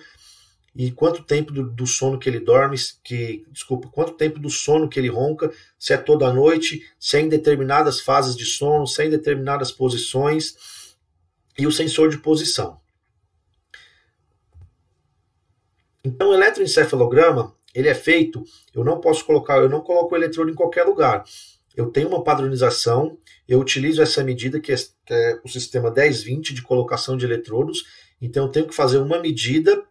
e 0.75 0.92
quanto 0.92 1.24
tempo 1.24 1.51
do, 1.51 1.70
do, 1.70 1.88
sono 1.88 2.20
que 2.20 2.30
ele 2.30 2.39
dorme, 2.39 2.77
que, 3.04 3.44
desculpa, 3.51 3.89
quanto 3.89 4.13
tempo 4.13 4.39
do 4.39 4.50
sono 4.50 4.88
que 4.88 5.00
ele 5.00 5.10
ronca, 5.10 5.51
se 5.80 5.92
é 5.92 5.98
toda 5.98 6.27
a 6.27 6.34
noite, 6.34 6.86
se 7.00 7.18
é 7.18 7.22
em 7.22 7.27
determinadas 7.27 8.00
fases 8.00 8.36
de 8.36 8.46
sono, 8.46 8.86
se 8.86 9.01
é 9.01 9.08
em 9.08 9.10
determinadas 9.10 9.72
posições, 9.72 10.56
e 11.58 11.66
o 11.66 11.72
sensor 11.72 12.10
de 12.10 12.20
posição. 12.20 12.80
Então, 16.04 16.30
o 16.30 16.34
eletroencefalograma, 16.34 17.56
ele 17.74 17.89
é 17.89 17.96
feito, 17.96 18.44
eu 18.74 18.84
não 18.84 19.00
posso 19.00 19.25
colocar, 19.25 19.58
eu 19.58 19.70
não 19.70 19.82
coloco 19.82 20.13
o 20.13 20.18
eletrodo 20.18 20.50
em 20.51 20.56
qualquer 20.56 20.84
lugar 20.84 21.24
eu 21.77 21.92
tenho 21.92 22.08
uma 22.08 22.24
padronização, 22.24 23.20
eu 23.48 23.60
utilizo 23.60 24.01
essa 24.01 24.24
medida 24.24 24.60
que 24.60 24.74
é, 24.74 24.75
que 24.75 25.13
é 25.13 25.39
o 25.44 25.48
sistema 25.48 25.92
1020 25.92 26.56
de 26.56 26.63
colocação 26.63 27.16
de 27.16 27.24
eletrodos, 27.24 27.86
então 28.20 28.46
eu 28.46 28.51
tenho 28.51 28.68
que 28.68 28.74
fazer 28.74 28.98
uma 28.98 29.20
medida 29.20 29.84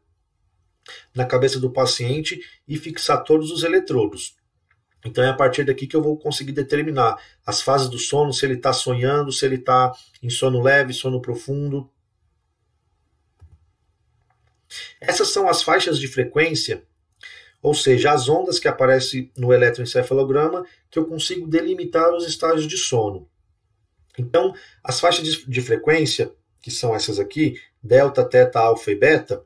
na 1.15 1.25
cabeça 1.25 1.61
do 1.61 1.71
paciente 1.71 2.41
e 2.67 2.77
fixar 2.77 3.23
todos 3.23 3.53
os 3.53 3.63
eletrodos. 3.63 4.37
Então 5.05 5.23
é 5.23 5.29
a 5.29 5.35
partir 5.35 5.63
daqui 5.63 5.87
que 5.87 5.95
eu 5.95 6.03
vou 6.03 6.19
conseguir 6.19 6.51
determinar 6.51 7.17
as 7.47 7.63
fases 7.63 7.89
do 7.89 7.99
sono, 7.99 8.33
se 8.33 8.45
ele 8.45 8.55
está 8.55 8.73
sonhando, 8.73 9.31
se 9.31 9.47
ele 9.47 9.55
está 9.55 9.93
em 10.21 10.29
sono 10.29 10.61
leve, 10.61 10.93
sono 10.93 11.23
profundo. 11.23 11.89
Essas 15.01 15.31
são 15.31 15.49
as 15.49 15.63
faixas 15.63 15.99
de 15.99 16.09
frequência 16.09 16.83
ou 17.67 17.75
seja, 17.75 18.13
as 18.13 18.29
ondas 18.29 18.61
que 18.61 18.69
aparecem 18.69 19.29
no 19.37 19.53
eletroencefalograma 19.53 20.65
que 20.89 20.99
eu 20.99 21.05
consigo 21.05 21.49
delimitar 21.49 22.15
os 22.15 22.25
estágios 22.25 22.69
de 22.69 22.77
sono. 22.77 23.29
Então, 24.17 24.55
as 24.85 25.01
faixas 25.01 25.25
de, 25.25 25.61
frequência, 25.61 26.33
que 26.63 26.71
são 26.71 26.95
essas 26.95 27.19
aqui, 27.19 27.61
delta, 27.83 28.25
teta, 28.25 28.61
alfa 28.61 28.93
e 28.93 28.95
beta, 28.95 29.45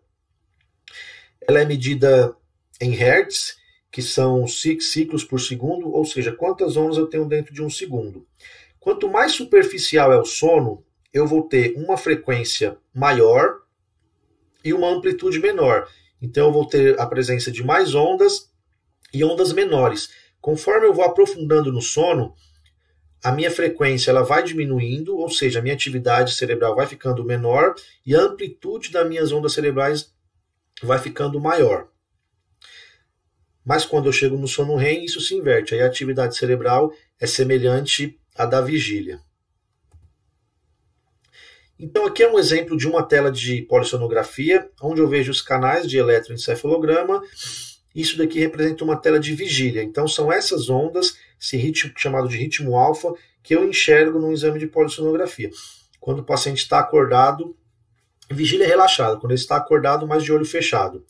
ela 1.48 1.60
é 1.60 1.64
medida 1.64 2.36
em 2.78 2.90
hertz, 2.90 3.56
que 3.90 4.02
são 4.02 4.46
ciclos 4.46 5.24
por 5.24 5.40
segundo, 5.40 5.90
ou 5.90 6.04
seja, 6.04 6.30
quantas 6.30 6.76
ondas 6.76 6.98
eu 6.98 7.06
tenho 7.06 7.24
dentro 7.24 7.54
de 7.54 7.62
um 7.62 7.70
segundo. 7.70 8.26
Quanto 8.78 9.08
mais 9.08 9.32
superficial 9.32 10.12
é 10.12 10.18
o 10.18 10.26
sono, 10.26 10.84
eu 11.10 11.26
vou 11.26 11.44
ter 11.44 11.72
uma 11.74 11.96
frequência 11.96 12.76
maior 12.94 13.59
e 14.64 14.72
uma 14.72 14.88
amplitude 14.88 15.38
menor. 15.38 15.88
Então 16.20 16.46
eu 16.46 16.52
vou 16.52 16.66
ter 16.66 16.98
a 17.00 17.06
presença 17.06 17.50
de 17.50 17.64
mais 17.64 17.94
ondas 17.94 18.50
e 19.12 19.24
ondas 19.24 19.52
menores. 19.52 20.10
Conforme 20.40 20.86
eu 20.86 20.94
vou 20.94 21.04
aprofundando 21.04 21.72
no 21.72 21.80
sono, 21.80 22.34
a 23.22 23.30
minha 23.32 23.50
frequência 23.50 24.10
ela 24.10 24.22
vai 24.22 24.42
diminuindo, 24.42 25.16
ou 25.16 25.28
seja, 25.28 25.58
a 25.58 25.62
minha 25.62 25.74
atividade 25.74 26.34
cerebral 26.34 26.74
vai 26.74 26.86
ficando 26.86 27.24
menor 27.24 27.74
e 28.04 28.14
a 28.14 28.22
amplitude 28.22 28.90
das 28.90 29.06
minhas 29.06 29.30
ondas 29.32 29.52
cerebrais 29.52 30.12
vai 30.82 30.98
ficando 30.98 31.38
maior. 31.38 31.88
Mas 33.64 33.84
quando 33.84 34.06
eu 34.06 34.12
chego 34.12 34.38
no 34.38 34.48
sono 34.48 34.74
REM, 34.74 35.04
isso 35.04 35.20
se 35.20 35.34
inverte. 35.34 35.74
Aí 35.74 35.82
a 35.82 35.86
atividade 35.86 36.36
cerebral 36.36 36.92
é 37.20 37.26
semelhante 37.26 38.18
à 38.34 38.46
da 38.46 38.60
vigília. 38.62 39.20
Então, 41.82 42.04
aqui 42.04 42.22
é 42.22 42.30
um 42.30 42.38
exemplo 42.38 42.76
de 42.76 42.86
uma 42.86 43.02
tela 43.02 43.32
de 43.32 43.62
polissonografia, 43.62 44.68
onde 44.82 45.00
eu 45.00 45.08
vejo 45.08 45.30
os 45.30 45.40
canais 45.40 45.88
de 45.88 45.96
eletroencefalograma. 45.96 47.22
Isso 47.94 48.18
daqui 48.18 48.38
representa 48.38 48.84
uma 48.84 48.96
tela 48.96 49.18
de 49.18 49.34
vigília. 49.34 49.82
Então, 49.82 50.06
são 50.06 50.30
essas 50.30 50.68
ondas, 50.68 51.16
esse 51.40 51.56
ritmo 51.56 51.90
chamado 51.96 52.28
de 52.28 52.36
ritmo 52.36 52.76
alfa, 52.76 53.14
que 53.42 53.54
eu 53.54 53.66
enxergo 53.66 54.18
no 54.18 54.30
exame 54.30 54.58
de 54.58 54.66
polissonografia. 54.66 55.48
Quando 55.98 56.18
o 56.18 56.24
paciente 56.24 56.58
está 56.58 56.78
acordado, 56.78 57.56
vigília 58.30 58.66
relaxada, 58.66 59.16
quando 59.16 59.32
ele 59.32 59.40
está 59.40 59.56
acordado, 59.56 60.06
mas 60.06 60.22
de 60.22 60.30
olho 60.30 60.44
fechado. 60.44 61.02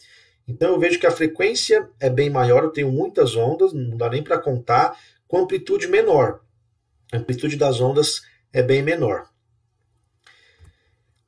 Então, 0.46 0.74
eu 0.74 0.78
vejo 0.78 1.00
que 1.00 1.06
a 1.06 1.10
frequência 1.10 1.88
é 1.98 2.08
bem 2.08 2.30
maior, 2.30 2.62
eu 2.62 2.70
tenho 2.70 2.92
muitas 2.92 3.34
ondas, 3.34 3.72
não 3.72 3.96
dá 3.96 4.08
nem 4.08 4.22
para 4.22 4.38
contar, 4.38 4.96
com 5.26 5.38
amplitude 5.38 5.88
menor. 5.88 6.42
A 7.12 7.16
amplitude 7.16 7.56
das 7.56 7.80
ondas 7.80 8.22
é 8.52 8.62
bem 8.62 8.82
menor. 8.84 9.30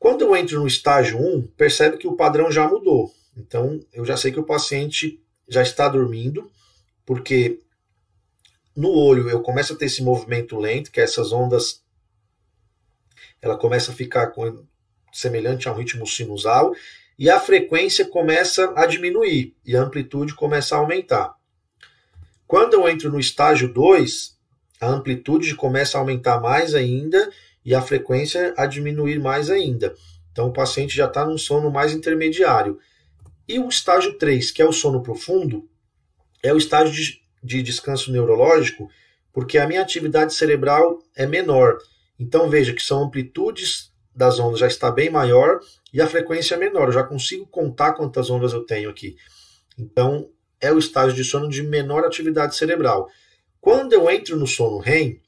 Quando 0.03 0.23
eu 0.23 0.35
entro 0.35 0.59
no 0.59 0.67
estágio 0.67 1.17
1, 1.17 1.43
percebe 1.57 1.97
que 1.97 2.09
o 2.09 2.17
padrão 2.17 2.51
já 2.51 2.67
mudou. 2.67 3.15
Então, 3.37 3.79
eu 3.93 4.05
já 4.05 4.17
sei 4.17 4.33
que 4.33 4.41
o 4.41 4.45
paciente 4.45 5.23
já 5.49 5.63
está 5.63 5.89
dormindo, 5.89 6.51
porque 7.07 7.61
no 8.75 8.91
olho 8.91 9.31
eu 9.31 9.41
começo 9.41 9.75
a 9.75 9.77
ter 9.77 9.85
esse 9.85 10.03
movimento 10.03 10.59
lento, 10.59 10.91
que 10.91 10.99
é 10.99 11.05
essas 11.05 11.31
ondas 11.31 11.85
ela 13.41 13.57
começa 13.57 13.93
a 13.93 13.95
ficar 13.95 14.33
com, 14.33 14.65
semelhante 15.13 15.69
a 15.69 15.73
um 15.73 15.77
ritmo 15.77 16.05
sinusal, 16.05 16.75
e 17.17 17.31
a 17.31 17.39
frequência 17.39 18.05
começa 18.05 18.73
a 18.75 18.87
diminuir 18.87 19.55
e 19.65 19.77
a 19.77 19.83
amplitude 19.83 20.35
começa 20.35 20.75
a 20.75 20.79
aumentar. 20.79 21.37
Quando 22.45 22.75
eu 22.75 22.89
entro 22.89 23.09
no 23.09 23.21
estágio 23.21 23.73
2, 23.73 24.37
a 24.81 24.89
amplitude 24.89 25.55
começa 25.55 25.97
a 25.97 26.01
aumentar 26.01 26.41
mais 26.41 26.75
ainda 26.75 27.31
e 27.65 27.75
a 27.75 27.83
frequência 27.83 28.55
a 28.57 28.67
diminuir 28.67 29.19
mais 29.19 29.51
ainda. 29.51 29.95
Então 30.31 30.49
o 30.49 30.53
paciente 30.53 30.97
já 30.97 31.07
está 31.07 31.25
num 31.25 31.39
sono 31.39 31.71
mais 31.71 31.93
intermediário. 31.93 32.79
E 33.49 33.59
o 33.59 33.69
estágio 33.69 34.17
3, 34.19 34.51
que 34.51 34.63
é 34.63 34.67
o 34.67 34.73
sono 34.73 35.03
profundo, 35.03 35.69
é 36.43 36.53
o 36.53 36.57
estágio 36.57 36.95
de, 36.95 37.21
de 37.43 37.63
descanso 37.63 38.11
neurológico, 38.11 38.89
porque 39.33 39.59
a 39.59 39.67
minha 39.67 39.83
atividade 39.83 40.35
cerebral 40.35 40.99
é 41.15 41.27
menor. 41.27 41.79
Então 42.19 42.49
veja 42.49 42.73
que 42.73 42.83
são 42.83 43.05
amplitudes 43.05 43.93
das 44.15 44.39
ondas 44.39 44.61
já 44.61 44.67
está 44.67 44.91
bem 44.91 45.11
maior 45.11 45.61
e 45.93 46.01
a 46.01 46.07
frequência 46.07 46.55
é 46.55 46.59
menor. 46.59 46.89
Eu 46.89 46.93
já 46.93 47.03
consigo 47.03 47.47
contar 47.47 47.93
quantas 47.93 48.31
ondas 48.31 48.53
eu 48.53 48.65
tenho 48.65 48.91
aqui. 48.91 49.17
Então 49.79 50.29
é 50.61 50.73
o 50.73 50.79
estágio 50.79 51.15
de 51.15 51.25
sono 51.25 51.49
de 51.49 51.63
menor 51.63 52.05
atividade 52.05 52.57
cerebral. 52.57 53.09
Quando 53.61 53.93
eu 53.93 54.11
entro 54.11 54.37
no 54.37 54.47
sono 54.47 54.79
REM, 54.79 55.21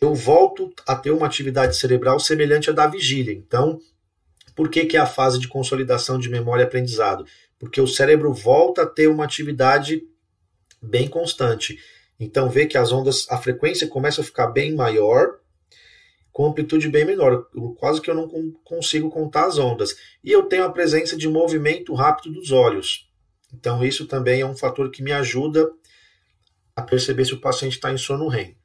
eu 0.00 0.14
volto 0.14 0.72
a 0.86 0.94
ter 0.94 1.10
uma 1.10 1.26
atividade 1.26 1.76
cerebral 1.76 2.20
semelhante 2.20 2.70
à 2.70 2.72
da 2.72 2.86
vigília. 2.86 3.32
Então, 3.32 3.80
por 4.54 4.68
que, 4.68 4.86
que 4.86 4.96
é 4.96 5.00
a 5.00 5.06
fase 5.06 5.38
de 5.38 5.48
consolidação 5.48 6.18
de 6.18 6.28
memória 6.28 6.62
e 6.62 6.66
aprendizado? 6.66 7.24
porque 7.58 7.80
o 7.80 7.86
cérebro 7.86 8.32
volta 8.32 8.82
a 8.82 8.86
ter 8.86 9.08
uma 9.08 9.24
atividade 9.24 10.02
bem 10.80 11.08
constante. 11.08 11.78
Então 12.18 12.48
vê 12.48 12.66
que 12.66 12.78
as 12.78 12.92
ondas, 12.92 13.26
a 13.28 13.36
frequência 13.36 13.88
começa 13.88 14.20
a 14.20 14.24
ficar 14.24 14.48
bem 14.48 14.74
maior, 14.74 15.38
com 16.32 16.46
amplitude 16.46 16.88
bem 16.88 17.04
menor. 17.04 17.48
Quase 17.78 18.00
que 18.00 18.10
eu 18.10 18.14
não 18.14 18.28
consigo 18.64 19.10
contar 19.10 19.46
as 19.46 19.58
ondas. 19.58 19.96
E 20.22 20.30
eu 20.30 20.44
tenho 20.44 20.64
a 20.64 20.70
presença 20.70 21.16
de 21.16 21.28
movimento 21.28 21.94
rápido 21.94 22.32
dos 22.32 22.52
olhos. 22.52 23.08
Então 23.52 23.84
isso 23.84 24.06
também 24.06 24.40
é 24.40 24.46
um 24.46 24.56
fator 24.56 24.90
que 24.90 25.02
me 25.02 25.10
ajuda 25.10 25.68
a 26.76 26.82
perceber 26.82 27.24
se 27.24 27.34
o 27.34 27.40
paciente 27.40 27.72
está 27.72 27.92
em 27.92 27.98
sono 27.98 28.28
REM. 28.28 28.56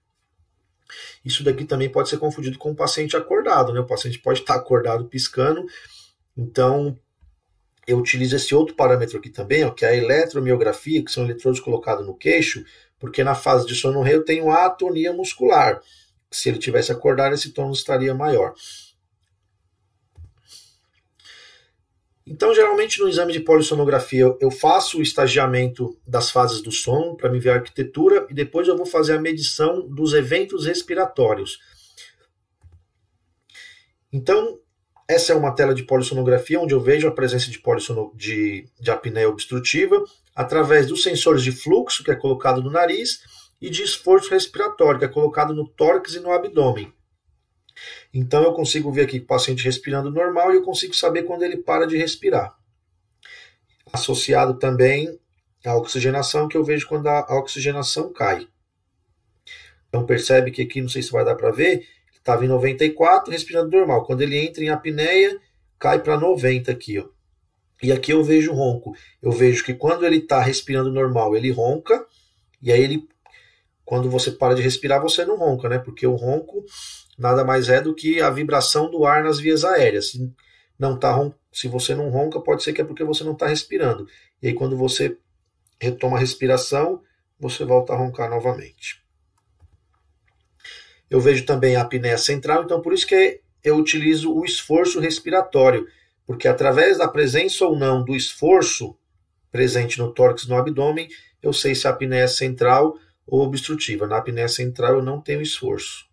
Isso 1.24 1.44
daqui 1.44 1.66
também 1.66 1.90
pode 1.90 2.10
ser 2.10 2.18
confundido 2.18 2.58
com 2.58 2.72
o 2.72 2.76
paciente 2.76 3.16
acordado, 3.16 3.74
né? 3.74 3.80
O 3.80 3.86
paciente 3.86 4.20
pode 4.20 4.40
estar 4.40 4.56
acordado 4.56 5.06
piscando. 5.06 5.66
Então, 6.38 6.98
eu 7.86 7.98
utilizo 7.98 8.36
esse 8.36 8.56
outro 8.56 8.76
parâmetro 8.76 9.18
aqui 9.18 9.30
também, 9.30 9.64
ó, 9.64 9.72
que 9.72 9.86
é 9.86 9.90
a 9.90 9.96
eletromiografia, 9.96 11.04
que 11.04 11.12
são 11.12 11.24
eletrodos 11.24 11.60
colocados 11.60 12.06
no 12.06 12.16
queixo, 12.16 12.64
porque 12.98 13.24
na 13.24 13.36
fase 13.36 13.68
de 13.68 13.76
sono 13.76 14.02
REM 14.02 14.14
eu 14.14 14.26
tenho 14.26 14.50
atonia 14.50 15.12
muscular. 15.14 15.82
Se 16.32 16.50
ele 16.50 16.58
tivesse 16.58 16.92
acordado, 16.92 17.34
esse 17.34 17.52
tônus 17.52 17.80
estaria 17.80 18.14
maior. 18.14 18.54
Então, 22.26 22.56
geralmente 22.56 23.00
no 23.00 23.10
exame 23.10 23.34
de 23.34 23.42
polissonografia, 23.42 24.34
eu 24.40 24.50
faço 24.50 24.98
o 24.98 25.02
estagiamento 25.02 25.98
das 26.08 26.32
fases 26.32 26.62
do 26.62 26.72
sono 26.72 27.18
para 27.18 27.30
me 27.30 27.40
ver 27.40 27.50
a 27.50 27.56
arquitetura 27.56 28.26
e 28.30 28.34
depois 28.34 28.68
eu 28.68 28.78
vou 28.78 28.86
fazer 28.86 29.14
a 29.14 29.22
medição 29.22 29.88
dos 29.88 30.14
eventos 30.14 30.66
respiratórios. 30.66 31.60
Então, 34.12 34.60
essa 35.08 35.34
é 35.34 35.36
uma 35.36 35.54
tela 35.54 35.74
de 35.74 35.84
polissonografia 35.84 36.62
onde 36.62 36.74
eu 36.74 36.80
vejo 36.80 37.08
a 37.08 37.12
presença 37.12 37.52
de, 37.52 37.60
polissono, 37.60 38.14
de, 38.16 38.70
de 38.80 38.90
apneia 38.90 39.28
obstrutiva 39.28 40.02
através 40.34 40.88
dos 40.88 41.04
sensores 41.04 41.44
de 41.44 41.52
fluxo, 41.52 42.04
que 42.04 42.12
é 42.12 42.16
colocado 42.16 42.64
no 42.64 42.72
nariz, 42.72 43.22
e 43.62 43.70
de 43.70 43.84
esforço 43.84 44.30
respiratório, 44.30 45.00
que 45.00 45.06
é 45.06 45.10
colocado 45.10 45.54
no 45.54 45.68
tórax 45.68 46.16
e 46.16 46.20
no 46.20 46.32
abdômen. 46.32 46.92
Então 48.14 48.44
eu 48.44 48.54
consigo 48.54 48.92
ver 48.92 49.02
aqui 49.02 49.18
o 49.18 49.26
paciente 49.26 49.64
respirando 49.64 50.12
normal 50.12 50.52
e 50.52 50.58
eu 50.58 50.62
consigo 50.62 50.94
saber 50.94 51.24
quando 51.24 51.44
ele 51.44 51.58
para 51.58 51.88
de 51.88 51.98
respirar. 51.98 52.56
Associado 53.92 54.54
também 54.60 55.20
à 55.66 55.76
oxigenação, 55.76 56.48
que 56.48 56.56
eu 56.56 56.64
vejo 56.64 56.88
quando 56.88 57.08
a 57.08 57.40
oxigenação 57.40 58.14
cai. 58.14 58.48
Então 59.90 60.06
percebe 60.06 60.52
que 60.52 60.62
aqui, 60.62 60.82
não 60.82 60.90
sei 60.90 61.02
se 61.02 61.12
vai 61.12 61.26
dar 61.26 61.36
para 61.36 61.52
ver, 61.52 61.88
estava 62.14 62.46
em 62.46 62.48
94, 62.48 63.32
respirando 63.32 63.70
normal. 63.70 64.06
Quando 64.06 64.22
ele 64.22 64.38
entra 64.38 64.64
em 64.64 64.70
apneia, 64.70 65.40
cai 65.80 66.00
para 66.00 66.20
90 66.20 66.72
aqui, 66.72 67.00
ó. 67.00 67.08
E 67.82 67.92
aqui 67.92 68.14
eu 68.14 68.24
vejo 68.24 68.54
ronco. 68.54 68.96
Eu 69.22 69.32
vejo 69.32 69.64
que 69.64 69.74
quando 69.74 70.06
ele 70.06 70.18
está 70.18 70.40
respirando 70.40 70.92
normal, 70.92 71.36
ele 71.36 71.52
ronca, 71.52 72.06
e 72.62 72.72
aí 72.72 72.82
ele, 72.82 73.08
quando 73.84 74.10
você 74.10 74.32
para 74.32 74.56
de 74.56 74.62
respirar, 74.62 75.02
você 75.02 75.26
não 75.26 75.36
ronca, 75.36 75.68
né? 75.68 75.80
Porque 75.80 76.08
o 76.08 76.16
ronco 76.16 76.64
nada 77.18 77.44
mais 77.44 77.70
é 77.70 77.82
do 77.82 77.94
que 77.94 78.22
a 78.22 78.30
vibração 78.30 78.90
do 78.90 79.06
ar 79.06 79.24
nas 79.24 79.40
vias 79.40 79.64
aéreas. 79.64 80.12
Se, 80.12 80.34
não 80.78 80.98
tá 80.98 81.32
se 81.52 81.68
você 81.68 81.94
não 81.96 82.10
ronca, 82.10 82.40
pode 82.40 82.64
ser 82.64 82.74
que 82.74 82.82
é 82.82 82.86
porque 82.86 83.04
você 83.04 83.24
não 83.24 83.34
está 83.34 83.48
respirando. 83.48 84.08
E 84.42 84.48
aí, 84.48 84.54
quando 84.54 84.76
você 84.76 85.18
retoma 85.80 86.18
a 86.18 86.20
respiração, 86.20 87.02
você 87.40 87.64
volta 87.64 87.94
a 87.94 87.96
roncar 87.96 88.30
novamente. 88.30 89.04
Eu 91.10 91.20
vejo 91.20 91.46
também 91.46 91.76
a 91.76 91.82
apneia 91.82 92.18
central, 92.18 92.64
então 92.64 92.82
por 92.82 92.94
isso 92.94 93.06
que 93.06 93.42
eu 93.64 93.78
utilizo 93.78 94.34
o 94.34 94.44
esforço 94.44 95.00
respiratório, 95.00 95.88
porque 96.26 96.48
através 96.48 96.98
da 96.98 97.08
presença 97.08 97.66
ou 97.66 97.78
não 97.78 98.04
do 98.04 98.16
esforço 98.16 98.98
presente 99.52 100.00
no 100.00 100.12
tórax 100.12 100.48
no 100.48 100.58
abdômen, 100.58 101.08
eu 101.42 101.54
sei 101.54 101.76
se 101.76 101.88
a 101.88 101.92
apneia 101.92 102.24
é 102.24 102.28
central 102.28 102.98
ou 103.28 103.42
obstrutiva. 103.42 104.08
Na 104.08 104.18
apneia 104.18 104.48
central 104.48 104.96
eu 104.96 105.04
não 105.04 105.22
tenho 105.22 105.42
esforço. 105.42 106.06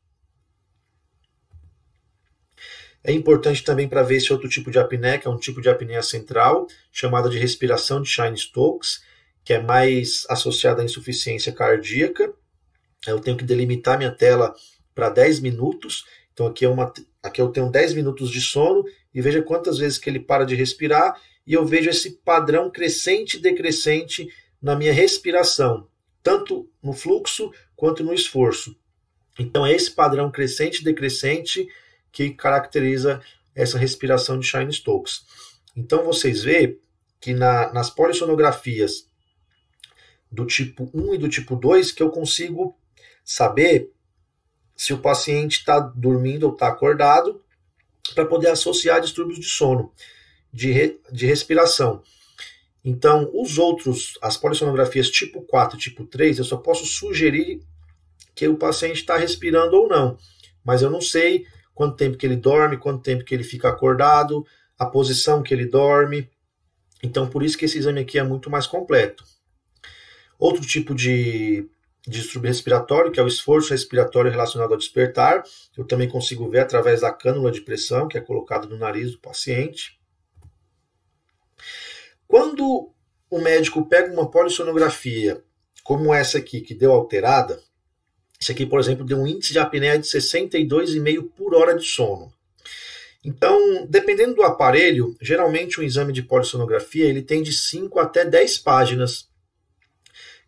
É 3.02 3.12
importante 3.12 3.64
também 3.64 3.88
para 3.88 4.02
ver 4.02 4.16
esse 4.16 4.32
outro 4.32 4.48
tipo 4.48 4.70
de 4.70 4.78
apneia, 4.78 5.18
que 5.18 5.26
é 5.26 5.30
um 5.30 5.38
tipo 5.38 5.60
de 5.60 5.68
apneia 5.68 6.02
central, 6.02 6.66
chamada 6.92 7.30
de 7.30 7.38
respiração 7.38 8.02
de 8.02 8.08
Shine-Stokes, 8.08 9.02
que 9.42 9.54
é 9.54 9.62
mais 9.62 10.26
associada 10.28 10.82
à 10.82 10.84
insuficiência 10.84 11.52
cardíaca. 11.52 12.32
Eu 13.06 13.18
tenho 13.18 13.36
que 13.36 13.44
delimitar 13.44 13.96
minha 13.96 14.10
tela 14.10 14.54
para 14.94 15.08
10 15.08 15.40
minutos. 15.40 16.04
Então 16.32 16.46
aqui, 16.46 16.64
é 16.64 16.68
uma, 16.68 16.92
aqui 17.22 17.40
eu 17.40 17.48
tenho 17.48 17.70
10 17.70 17.94
minutos 17.94 18.30
de 18.30 18.40
sono 18.40 18.84
e 19.14 19.20
veja 19.22 19.42
quantas 19.42 19.78
vezes 19.78 19.98
que 19.98 20.10
ele 20.10 20.20
para 20.20 20.44
de 20.44 20.54
respirar 20.54 21.18
e 21.46 21.54
eu 21.54 21.64
vejo 21.64 21.88
esse 21.88 22.12
padrão 22.24 22.70
crescente 22.70 23.38
e 23.38 23.40
decrescente 23.40 24.28
na 24.60 24.76
minha 24.76 24.92
respiração, 24.92 25.88
tanto 26.22 26.70
no 26.82 26.92
fluxo 26.92 27.50
quanto 27.74 28.04
no 28.04 28.12
esforço. 28.12 28.76
Então 29.38 29.66
é 29.66 29.72
esse 29.72 29.90
padrão 29.90 30.30
crescente 30.30 30.80
e 30.80 30.84
decrescente 30.84 31.66
que 32.12 32.30
caracteriza 32.30 33.20
essa 33.54 33.78
respiração 33.78 34.38
de 34.38 34.46
Shine 34.46 34.72
Stokes. 34.72 35.24
Então 35.76 36.04
vocês 36.04 36.42
veem 36.42 36.78
que 37.20 37.34
na, 37.34 37.72
nas 37.72 37.90
polissonografias 37.90 39.06
do 40.30 40.46
tipo 40.46 40.90
1 40.94 41.14
e 41.14 41.18
do 41.18 41.28
tipo 41.28 41.56
2 41.56 41.92
que 41.92 42.02
eu 42.02 42.10
consigo 42.10 42.76
saber 43.24 43.92
se 44.74 44.92
o 44.92 44.98
paciente 44.98 45.58
está 45.58 45.78
dormindo 45.78 46.44
ou 46.44 46.52
está 46.52 46.68
acordado 46.68 47.42
para 48.14 48.24
poder 48.24 48.48
associar 48.48 49.00
distúrbios 49.00 49.38
de 49.38 49.46
sono, 49.46 49.92
de, 50.52 50.72
re, 50.72 51.00
de 51.12 51.26
respiração. 51.26 52.02
Então, 52.82 53.30
os 53.34 53.58
outros, 53.58 54.18
as 54.22 54.38
polissonografias 54.38 55.10
tipo 55.10 55.42
4 55.42 55.76
e 55.76 55.80
tipo 55.80 56.04
3, 56.06 56.38
eu 56.38 56.44
só 56.44 56.56
posso 56.56 56.86
sugerir 56.86 57.62
que 58.34 58.48
o 58.48 58.56
paciente 58.56 58.96
está 58.96 59.18
respirando 59.18 59.76
ou 59.76 59.86
não, 59.86 60.16
mas 60.64 60.80
eu 60.80 60.90
não 60.90 61.00
sei 61.00 61.46
quanto 61.80 61.96
tempo 61.96 62.18
que 62.18 62.26
ele 62.26 62.36
dorme, 62.36 62.76
quanto 62.76 63.02
tempo 63.02 63.24
que 63.24 63.34
ele 63.34 63.42
fica 63.42 63.70
acordado, 63.70 64.46
a 64.78 64.84
posição 64.84 65.42
que 65.42 65.54
ele 65.54 65.64
dorme. 65.64 66.28
Então, 67.02 67.26
por 67.26 67.42
isso 67.42 67.56
que 67.56 67.64
esse 67.64 67.78
exame 67.78 68.02
aqui 68.02 68.18
é 68.18 68.22
muito 68.22 68.50
mais 68.50 68.66
completo. 68.66 69.24
Outro 70.38 70.60
tipo 70.60 70.94
de, 70.94 71.70
de 72.06 72.18
distúrbio 72.20 72.48
respiratório, 72.48 73.10
que 73.10 73.18
é 73.18 73.22
o 73.22 73.26
esforço 73.26 73.70
respiratório 73.70 74.30
relacionado 74.30 74.72
ao 74.72 74.76
despertar, 74.76 75.42
eu 75.74 75.86
também 75.86 76.06
consigo 76.06 76.50
ver 76.50 76.58
através 76.58 77.00
da 77.00 77.10
cânula 77.10 77.50
de 77.50 77.62
pressão, 77.62 78.06
que 78.06 78.18
é 78.18 78.20
colocada 78.20 78.66
no 78.66 78.76
nariz 78.76 79.12
do 79.12 79.18
paciente. 79.18 79.98
Quando 82.28 82.92
o 83.30 83.38
médico 83.38 83.86
pega 83.86 84.12
uma 84.12 84.30
polissonografia, 84.30 85.42
como 85.82 86.12
essa 86.12 86.36
aqui, 86.36 86.60
que 86.60 86.74
deu 86.74 86.92
alterada, 86.92 87.58
esse 88.40 88.52
aqui, 88.52 88.64
por 88.64 88.80
exemplo, 88.80 89.04
deu 89.04 89.18
um 89.18 89.26
índice 89.26 89.52
de 89.52 89.58
apneia 89.58 89.98
de 89.98 90.06
62,5 90.06 91.30
por 91.36 91.54
hora 91.54 91.76
de 91.76 91.84
sono. 91.84 92.32
Então, 93.22 93.86
dependendo 93.86 94.34
do 94.34 94.42
aparelho, 94.42 95.14
geralmente 95.20 95.78
um 95.78 95.82
exame 95.82 96.10
de 96.10 96.22
polissonografia 96.22 97.04
ele 97.04 97.20
tem 97.20 97.42
de 97.42 97.52
5 97.52 98.00
até 98.00 98.24
10 98.24 98.58
páginas 98.58 99.28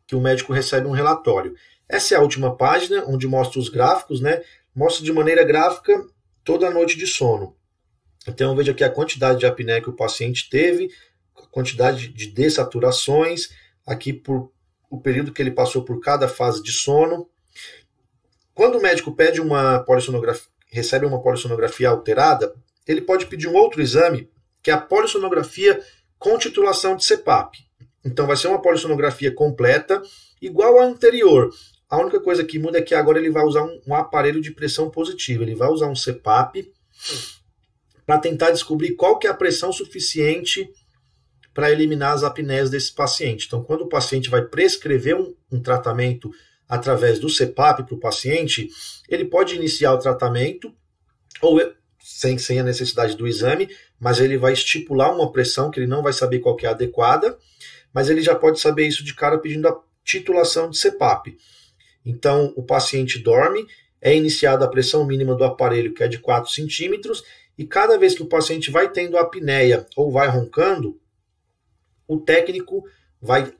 que 0.06 0.16
o 0.16 0.20
médico 0.20 0.54
recebe 0.54 0.86
um 0.86 0.92
relatório. 0.92 1.54
Essa 1.86 2.14
é 2.14 2.18
a 2.18 2.22
última 2.22 2.56
página, 2.56 3.04
onde 3.06 3.26
mostra 3.26 3.60
os 3.60 3.68
gráficos, 3.68 4.22
né? 4.22 4.42
Mostra 4.74 5.04
de 5.04 5.12
maneira 5.12 5.44
gráfica 5.44 6.06
toda 6.42 6.68
a 6.68 6.70
noite 6.70 6.96
de 6.96 7.06
sono. 7.06 7.54
Então, 8.26 8.50
eu 8.50 8.56
vejo 8.56 8.72
aqui 8.72 8.82
a 8.82 8.90
quantidade 8.90 9.38
de 9.38 9.44
apneia 9.44 9.82
que 9.82 9.90
o 9.90 9.96
paciente 9.96 10.48
teve, 10.48 10.90
a 11.36 11.42
quantidade 11.42 12.08
de 12.08 12.28
dessaturações, 12.28 13.50
aqui 13.86 14.14
por 14.14 14.50
o 14.88 14.98
período 14.98 15.32
que 15.32 15.42
ele 15.42 15.50
passou 15.50 15.84
por 15.84 16.00
cada 16.00 16.26
fase 16.26 16.62
de 16.62 16.72
sono. 16.72 17.28
Quando 18.54 18.78
o 18.78 18.82
médico 18.82 19.14
pede 19.14 19.40
uma 19.40 19.80
polissonografia, 19.80 20.50
recebe 20.66 21.06
uma 21.06 21.22
polissonografia 21.22 21.88
alterada, 21.88 22.54
ele 22.86 23.00
pode 23.00 23.26
pedir 23.26 23.48
um 23.48 23.54
outro 23.54 23.80
exame, 23.80 24.28
que 24.62 24.70
é 24.70 24.74
a 24.74 24.80
polissonografia 24.80 25.80
com 26.18 26.38
titulação 26.38 26.96
de 26.96 27.04
CPAP. 27.06 27.58
Então 28.04 28.26
vai 28.26 28.36
ser 28.36 28.48
uma 28.48 28.60
polissonografia 28.60 29.32
completa, 29.32 30.02
igual 30.40 30.80
à 30.80 30.84
anterior. 30.84 31.50
A 31.88 31.98
única 31.98 32.20
coisa 32.20 32.42
que 32.42 32.58
muda 32.58 32.78
é 32.78 32.82
que 32.82 32.94
agora 32.94 33.18
ele 33.18 33.30
vai 33.30 33.44
usar 33.44 33.64
um, 33.64 33.80
um 33.86 33.94
aparelho 33.94 34.40
de 34.40 34.50
pressão 34.50 34.90
positiva. 34.90 35.42
Ele 35.42 35.54
vai 35.54 35.68
usar 35.68 35.88
um 35.88 35.94
CPAP 35.94 36.72
para 38.06 38.18
tentar 38.18 38.50
descobrir 38.50 38.94
qual 38.94 39.18
que 39.18 39.26
é 39.26 39.30
a 39.30 39.34
pressão 39.34 39.72
suficiente 39.72 40.68
para 41.54 41.70
eliminar 41.70 42.14
as 42.14 42.24
apneias 42.24 42.70
desse 42.70 42.92
paciente. 42.94 43.46
Então, 43.46 43.62
quando 43.62 43.82
o 43.82 43.88
paciente 43.88 44.30
vai 44.30 44.42
prescrever 44.42 45.16
um, 45.16 45.34
um 45.50 45.60
tratamento 45.60 46.30
através 46.72 47.18
do 47.18 47.28
CPAP 47.28 47.82
para 47.84 47.94
o 47.94 48.00
paciente, 48.00 48.70
ele 49.06 49.26
pode 49.26 49.54
iniciar 49.54 49.92
o 49.92 49.98
tratamento 49.98 50.74
ou 51.42 51.60
sem, 52.00 52.38
sem 52.38 52.60
a 52.60 52.62
necessidade 52.62 53.14
do 53.14 53.28
exame, 53.28 53.68
mas 54.00 54.20
ele 54.20 54.38
vai 54.38 54.54
estipular 54.54 55.14
uma 55.14 55.30
pressão 55.30 55.70
que 55.70 55.78
ele 55.78 55.86
não 55.86 56.02
vai 56.02 56.14
saber 56.14 56.38
qual 56.38 56.56
é 56.62 56.66
adequada, 56.66 57.36
mas 57.92 58.08
ele 58.08 58.22
já 58.22 58.34
pode 58.34 58.58
saber 58.58 58.86
isso 58.86 59.04
de 59.04 59.14
cara 59.14 59.36
pedindo 59.36 59.68
a 59.68 59.78
titulação 60.02 60.70
de 60.70 60.78
CPAP. 60.78 61.36
Então, 62.06 62.54
o 62.56 62.62
paciente 62.62 63.18
dorme, 63.18 63.66
é 64.00 64.16
iniciada 64.16 64.64
a 64.64 64.68
pressão 64.68 65.06
mínima 65.06 65.34
do 65.34 65.44
aparelho, 65.44 65.92
que 65.92 66.02
é 66.02 66.08
de 66.08 66.20
4 66.20 66.50
centímetros, 66.50 67.22
e 67.58 67.66
cada 67.66 67.98
vez 67.98 68.14
que 68.14 68.22
o 68.22 68.28
paciente 68.28 68.70
vai 68.70 68.90
tendo 68.90 69.18
apneia 69.18 69.86
ou 69.94 70.10
vai 70.10 70.26
roncando, 70.26 70.98
o 72.08 72.18
técnico 72.18 72.82
vai, 73.20 73.52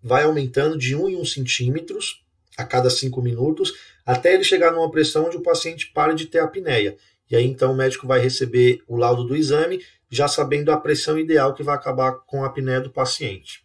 vai 0.00 0.22
aumentando 0.22 0.78
de 0.78 0.94
1 0.94 1.08
em 1.08 1.16
1 1.16 1.24
centímetros 1.24 2.21
a 2.56 2.64
cada 2.64 2.90
5 2.90 3.20
minutos, 3.22 3.72
até 4.04 4.34
ele 4.34 4.44
chegar 4.44 4.72
numa 4.72 4.90
pressão 4.90 5.26
onde 5.26 5.36
o 5.36 5.42
paciente 5.42 5.90
pare 5.92 6.14
de 6.14 6.26
ter 6.26 6.40
apneia. 6.40 6.96
E 7.30 7.36
aí 7.36 7.46
então 7.46 7.72
o 7.72 7.76
médico 7.76 8.06
vai 8.06 8.20
receber 8.20 8.82
o 8.86 8.96
laudo 8.96 9.24
do 9.24 9.36
exame, 9.36 9.82
já 10.10 10.28
sabendo 10.28 10.70
a 10.70 10.76
pressão 10.76 11.18
ideal 11.18 11.54
que 11.54 11.62
vai 11.62 11.74
acabar 11.74 12.12
com 12.26 12.44
a 12.44 12.46
apneia 12.46 12.80
do 12.80 12.90
paciente. 12.90 13.64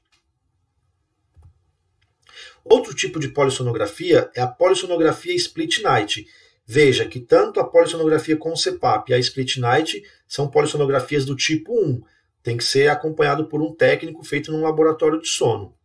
Outro 2.64 2.94
tipo 2.94 3.20
de 3.20 3.30
polissonografia 3.30 4.30
é 4.36 4.42
a 4.42 4.48
polissonografia 4.48 5.34
split 5.36 5.82
night. 5.82 6.28
Veja 6.66 7.06
que 7.06 7.20
tanto 7.20 7.62
a 7.62 7.64
polissonografia 7.64 8.36
com 8.36 8.54
CPAP 8.54 9.10
e 9.10 9.14
a 9.14 9.20
split 9.20 9.58
night 9.58 10.04
são 10.28 10.50
polissonografias 10.50 11.24
do 11.24 11.36
tipo 11.36 11.74
1. 11.74 12.02
Tem 12.44 12.58
que 12.58 12.64
ser 12.64 12.90
acompanhado 12.90 13.48
por 13.48 13.62
um 13.62 13.74
técnico 13.74 14.24
feito 14.24 14.52
num 14.52 14.64
laboratório 14.64 15.22
de 15.22 15.30
sono. 15.30 15.77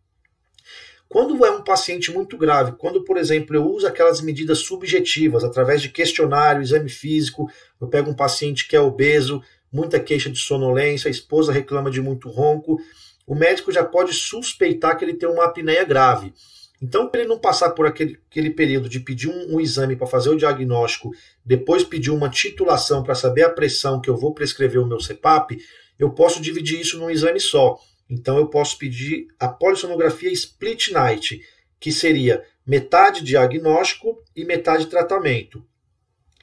Quando 1.12 1.44
é 1.44 1.50
um 1.50 1.60
paciente 1.60 2.10
muito 2.10 2.38
grave, 2.38 2.72
quando, 2.72 3.04
por 3.04 3.18
exemplo, 3.18 3.54
eu 3.54 3.70
uso 3.70 3.86
aquelas 3.86 4.22
medidas 4.22 4.60
subjetivas, 4.60 5.44
através 5.44 5.82
de 5.82 5.90
questionário, 5.90 6.62
exame 6.62 6.88
físico, 6.88 7.50
eu 7.78 7.86
pego 7.86 8.10
um 8.10 8.14
paciente 8.14 8.66
que 8.66 8.74
é 8.74 8.80
obeso, 8.80 9.42
muita 9.70 10.00
queixa 10.00 10.30
de 10.30 10.38
sonolência, 10.38 11.08
a 11.08 11.10
esposa 11.10 11.52
reclama 11.52 11.90
de 11.90 12.00
muito 12.00 12.30
ronco, 12.30 12.80
o 13.26 13.34
médico 13.34 13.70
já 13.70 13.84
pode 13.84 14.14
suspeitar 14.14 14.96
que 14.96 15.04
ele 15.04 15.12
tem 15.12 15.28
uma 15.28 15.44
apneia 15.44 15.84
grave. 15.84 16.32
Então, 16.80 17.06
para 17.06 17.20
ele 17.20 17.28
não 17.28 17.38
passar 17.38 17.72
por 17.72 17.84
aquele, 17.84 18.18
aquele 18.30 18.48
período 18.48 18.88
de 18.88 18.98
pedir 18.98 19.28
um, 19.28 19.56
um 19.56 19.60
exame 19.60 19.94
para 19.94 20.06
fazer 20.06 20.30
o 20.30 20.38
diagnóstico, 20.38 21.10
depois 21.44 21.84
pedir 21.84 22.10
uma 22.10 22.30
titulação 22.30 23.02
para 23.02 23.14
saber 23.14 23.42
a 23.42 23.50
pressão 23.50 24.00
que 24.00 24.08
eu 24.08 24.16
vou 24.16 24.32
prescrever 24.32 24.80
o 24.80 24.86
meu 24.86 24.96
CPAP, 24.96 25.58
eu 25.98 26.08
posso 26.08 26.40
dividir 26.40 26.80
isso 26.80 26.98
num 26.98 27.10
exame 27.10 27.38
só. 27.38 27.78
Então, 28.12 28.36
eu 28.36 28.46
posso 28.48 28.76
pedir 28.76 29.28
a 29.40 29.48
polissonografia 29.48 30.30
split 30.30 30.90
night, 30.90 31.42
que 31.80 31.90
seria 31.90 32.44
metade 32.66 33.24
diagnóstico 33.24 34.22
e 34.36 34.44
metade 34.44 34.84
tratamento. 34.86 35.64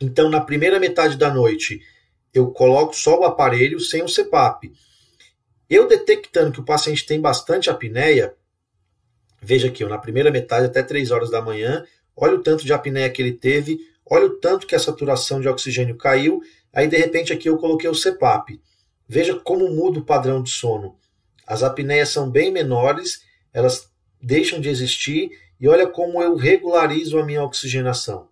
Então, 0.02 0.32
na 0.32 0.42
primeira 0.42 0.80
metade 0.80 1.16
da 1.16 1.32
noite, 1.32 1.80
eu 2.34 2.50
coloco 2.50 2.96
só 2.96 3.20
o 3.20 3.24
aparelho 3.24 3.80
sem 3.80 4.02
o 4.02 4.08
CPAP. 4.08 4.74
Eu 5.70 5.88
detectando 5.88 6.52
que 6.52 6.60
o 6.60 6.66
paciente 6.66 7.06
tem 7.06 7.22
bastante 7.22 7.70
apneia, 7.70 8.36
Veja 9.42 9.70
aqui, 9.70 9.86
na 9.86 9.98
primeira 9.98 10.32
metade, 10.32 10.66
até 10.66 10.84
3 10.84 11.12
horas 11.12 11.30
da 11.30 11.42
manhã, 11.42 11.86
olha 12.16 12.36
o 12.36 12.44
tanto 12.44 12.66
de 12.66 12.74
apneia 12.74 13.10
que 13.10 13.22
ele 13.22 13.32
teve, 13.32 13.80
olha 14.06 14.26
o 14.26 14.38
tanto 14.38 14.68
que 14.68 14.76
a 14.76 14.80
saturação 14.80 15.40
de 15.40 15.48
oxigênio 15.48 15.96
caiu, 15.96 16.42
aí 16.74 16.88
de 16.88 16.98
repente 16.98 17.32
aqui 17.32 17.48
eu 17.48 17.58
coloquei 17.58 17.90
o 17.90 17.96
CPAP. 17.96 18.60
Veja 19.08 19.40
como 19.40 19.70
muda 19.70 20.00
o 20.00 20.06
padrão 20.06 20.44
de 20.44 20.50
sono. 20.50 20.98
As 21.50 21.64
apneias 21.64 22.10
são 22.10 22.30
bem 22.30 22.52
menores, 22.52 23.24
elas 23.52 23.90
deixam 24.22 24.62
de 24.62 24.70
existir 24.70 25.32
e 25.60 25.68
olha 25.68 25.88
como 25.88 26.22
eu 26.22 26.36
regularizo 26.36 27.18
a 27.18 27.26
minha 27.26 27.44
oxigenação. 27.44 28.30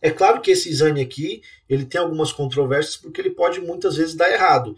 É 0.00 0.10
claro 0.10 0.40
que 0.40 0.50
esse 0.50 0.68
exame 0.68 1.00
aqui, 1.00 1.42
ele 1.68 1.84
tem 1.84 2.00
algumas 2.00 2.32
controvérsias 2.32 2.96
porque 2.96 3.20
ele 3.20 3.30
pode 3.30 3.60
muitas 3.60 3.96
vezes 3.96 4.14
dar 4.14 4.32
errado. 4.32 4.74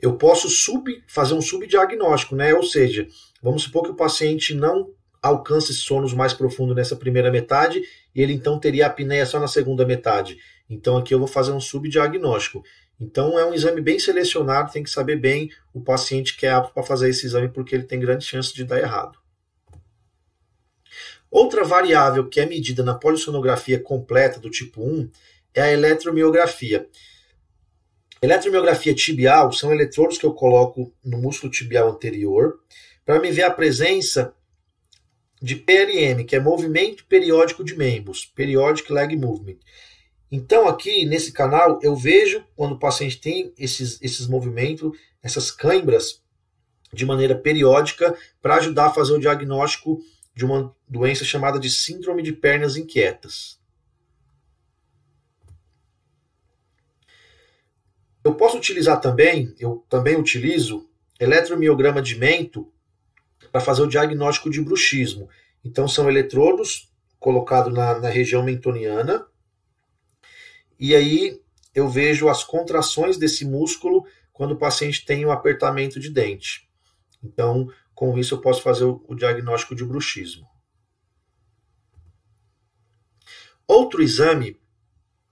Eu 0.00 0.16
posso 0.16 0.48
sub, 0.48 1.04
fazer 1.06 1.34
um 1.34 1.42
subdiagnóstico, 1.42 2.34
né? 2.34 2.54
Ou 2.54 2.62
seja, 2.62 3.06
Vamos 3.42 3.62
supor 3.62 3.84
que 3.84 3.90
o 3.90 3.94
paciente 3.94 4.54
não 4.54 4.90
alcance 5.22 5.72
sonos 5.74 6.12
mais 6.12 6.32
profundo 6.32 6.74
nessa 6.74 6.96
primeira 6.96 7.30
metade 7.30 7.82
e 8.14 8.20
ele 8.20 8.32
então 8.32 8.58
teria 8.58 8.86
apneia 8.86 9.26
só 9.26 9.38
na 9.38 9.48
segunda 9.48 9.86
metade. 9.86 10.38
Então 10.68 10.96
aqui 10.96 11.14
eu 11.14 11.18
vou 11.18 11.28
fazer 11.28 11.52
um 11.52 11.60
subdiagnóstico. 11.60 12.62
Então 13.00 13.38
é 13.38 13.44
um 13.44 13.54
exame 13.54 13.80
bem 13.80 13.98
selecionado, 13.98 14.72
tem 14.72 14.82
que 14.82 14.90
saber 14.90 15.16
bem 15.16 15.50
o 15.72 15.80
paciente 15.80 16.36
que 16.36 16.46
é 16.46 16.50
apto 16.50 16.74
para 16.74 16.82
fazer 16.82 17.08
esse 17.08 17.26
exame 17.26 17.48
porque 17.48 17.74
ele 17.74 17.84
tem 17.84 18.00
grande 18.00 18.24
chance 18.24 18.52
de 18.52 18.64
dar 18.64 18.78
errado. 18.78 19.18
Outra 21.30 21.62
variável 21.62 22.28
que 22.28 22.40
é 22.40 22.46
medida 22.46 22.82
na 22.82 22.94
polissonografia 22.94 23.78
completa 23.78 24.40
do 24.40 24.50
tipo 24.50 24.82
1 24.82 25.10
é 25.54 25.62
a 25.62 25.72
eletromiografia. 25.72 26.88
Eletromiografia 28.20 28.94
tibial 28.94 29.52
são 29.52 29.72
eletrodos 29.72 30.18
que 30.18 30.26
eu 30.26 30.32
coloco 30.32 30.92
no 31.04 31.18
músculo 31.18 31.52
tibial 31.52 31.90
anterior 31.90 32.58
para 33.04 33.20
me 33.20 33.30
ver 33.30 33.42
a 33.42 33.50
presença 33.50 34.34
de 35.40 35.54
PLM, 35.54 36.24
que 36.24 36.34
é 36.34 36.40
movimento 36.40 37.04
periódico 37.06 37.62
de 37.62 37.76
membros, 37.76 38.26
periodic 38.26 38.92
leg 38.92 39.16
movement. 39.16 39.58
Então 40.30 40.68
aqui 40.68 41.04
nesse 41.06 41.32
canal 41.32 41.78
eu 41.82 41.96
vejo 41.96 42.44
quando 42.54 42.72
o 42.72 42.78
paciente 42.78 43.20
tem 43.20 43.52
esses, 43.58 44.00
esses 44.02 44.26
movimentos, 44.26 44.96
essas 45.22 45.50
câimbras 45.50 46.22
de 46.92 47.04
maneira 47.04 47.34
periódica 47.34 48.16
para 48.40 48.56
ajudar 48.56 48.86
a 48.86 48.92
fazer 48.92 49.12
o 49.12 49.20
diagnóstico 49.20 50.00
de 50.34 50.44
uma 50.44 50.74
doença 50.86 51.24
chamada 51.24 51.58
de 51.58 51.70
síndrome 51.70 52.22
de 52.22 52.32
pernas 52.32 52.76
inquietas. 52.76 53.58
Eu 58.22 58.34
posso 58.34 58.56
utilizar 58.56 59.00
também, 59.00 59.54
eu 59.58 59.84
também 59.88 60.16
utilizo 60.16 60.88
eletromiograma 61.18 62.00
de 62.00 62.16
mento 62.16 62.70
para 63.50 63.60
fazer 63.60 63.82
o 63.82 63.88
diagnóstico 63.88 64.50
de 64.50 64.60
bruxismo. 64.60 65.28
Então, 65.64 65.88
são 65.88 66.08
eletrodos 66.08 66.92
colocados 67.18 67.72
na, 67.72 67.98
na 67.98 68.08
região 68.08 68.42
mentoniana, 68.42 69.26
e 70.78 70.94
aí 70.94 71.40
eu 71.74 71.88
vejo 71.88 72.28
as 72.28 72.44
contrações 72.44 73.16
desse 73.16 73.44
músculo 73.44 74.06
quando 74.32 74.52
o 74.52 74.58
paciente 74.58 75.04
tem 75.04 75.26
um 75.26 75.30
apertamento 75.30 75.98
de 75.98 76.10
dente. 76.10 76.68
Então, 77.22 77.68
com 77.94 78.16
isso, 78.16 78.34
eu 78.34 78.40
posso 78.40 78.62
fazer 78.62 78.84
o, 78.84 79.14
diagnóstico 79.14 79.74
de 79.74 79.84
bruxismo. 79.84 80.46
Outro 83.66 84.02
exame 84.02 84.56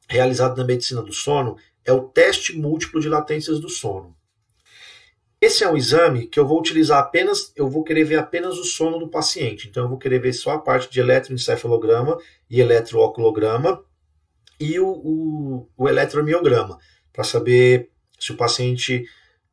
realizado 0.09 0.57
na 0.57 0.65
medicina 0.65 1.03
do 1.03 1.13
sono 1.13 1.57
é 1.85 1.93
o 1.93 2.09
teste 2.09 2.57
múltiplo 2.57 3.01
de 3.01 3.09
latências 3.09 3.61
do 3.61 3.69
sono. 3.69 4.17
Esse 5.41 5.63
é 5.63 5.71
um 5.71 5.77
exame 5.77 6.27
que 6.27 6.41
eu 6.41 6.47
vou 6.47 6.59
utilizar 6.59 6.99
apenas, 6.99 7.53
eu 7.55 7.69
vou 7.69 7.85
querer 7.85 8.05
ver 8.05 8.19
apenas 8.19 8.59
o 8.59 8.65
sono 8.65 8.99
do 8.99 9.09
paciente. 9.09 9.69
Então 9.69 9.85
eu 9.85 9.89
vou 9.89 9.99
querer 9.99 10.19
ver 10.19 10.33
só 10.33 10.53
a 10.53 10.59
parte 10.59 10.91
de 10.91 10.99
eletroencefalograma 10.99 12.19
e 12.51 12.61
eletrooculograma 12.61 13.85
e 14.59 14.79
o, 14.79 14.89
o, 14.89 15.69
o 15.77 15.89
eletromiograma, 15.89 16.79
para 17.13 17.25
saber 17.25 17.91
se 18.19 18.33
o 18.33 18.37
paciente 18.37 19.05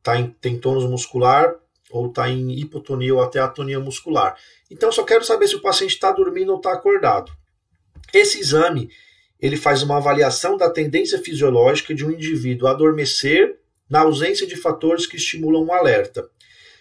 tá 0.02 0.18
em, 0.18 0.30
tem 0.40 0.58
tônus 0.58 0.84
muscular 0.84 1.54
ou 1.90 2.08
está 2.08 2.28
em 2.28 2.58
hipotonia 2.58 3.14
ou 3.14 3.22
até 3.22 3.38
atonia 3.38 3.78
muscular. 3.78 4.36
Então 4.70 4.90
só 4.90 5.04
quero 5.04 5.24
saber 5.24 5.46
se 5.46 5.56
o 5.56 5.62
paciente 5.62 5.94
está 5.94 6.10
dormindo 6.10 6.50
ou 6.50 6.56
está 6.56 6.72
acordado. 6.72 7.32
Esse 8.12 8.40
exame 8.40 8.90
ele 9.40 9.56
faz 9.56 9.82
uma 9.82 9.98
avaliação 9.98 10.56
da 10.56 10.70
tendência 10.70 11.18
fisiológica 11.18 11.94
de 11.94 12.04
um 12.04 12.10
indivíduo 12.10 12.68
adormecer 12.68 13.58
na 13.88 14.00
ausência 14.00 14.46
de 14.46 14.56
fatores 14.56 15.06
que 15.06 15.16
estimulam 15.16 15.64
o 15.64 15.72
alerta. 15.72 16.26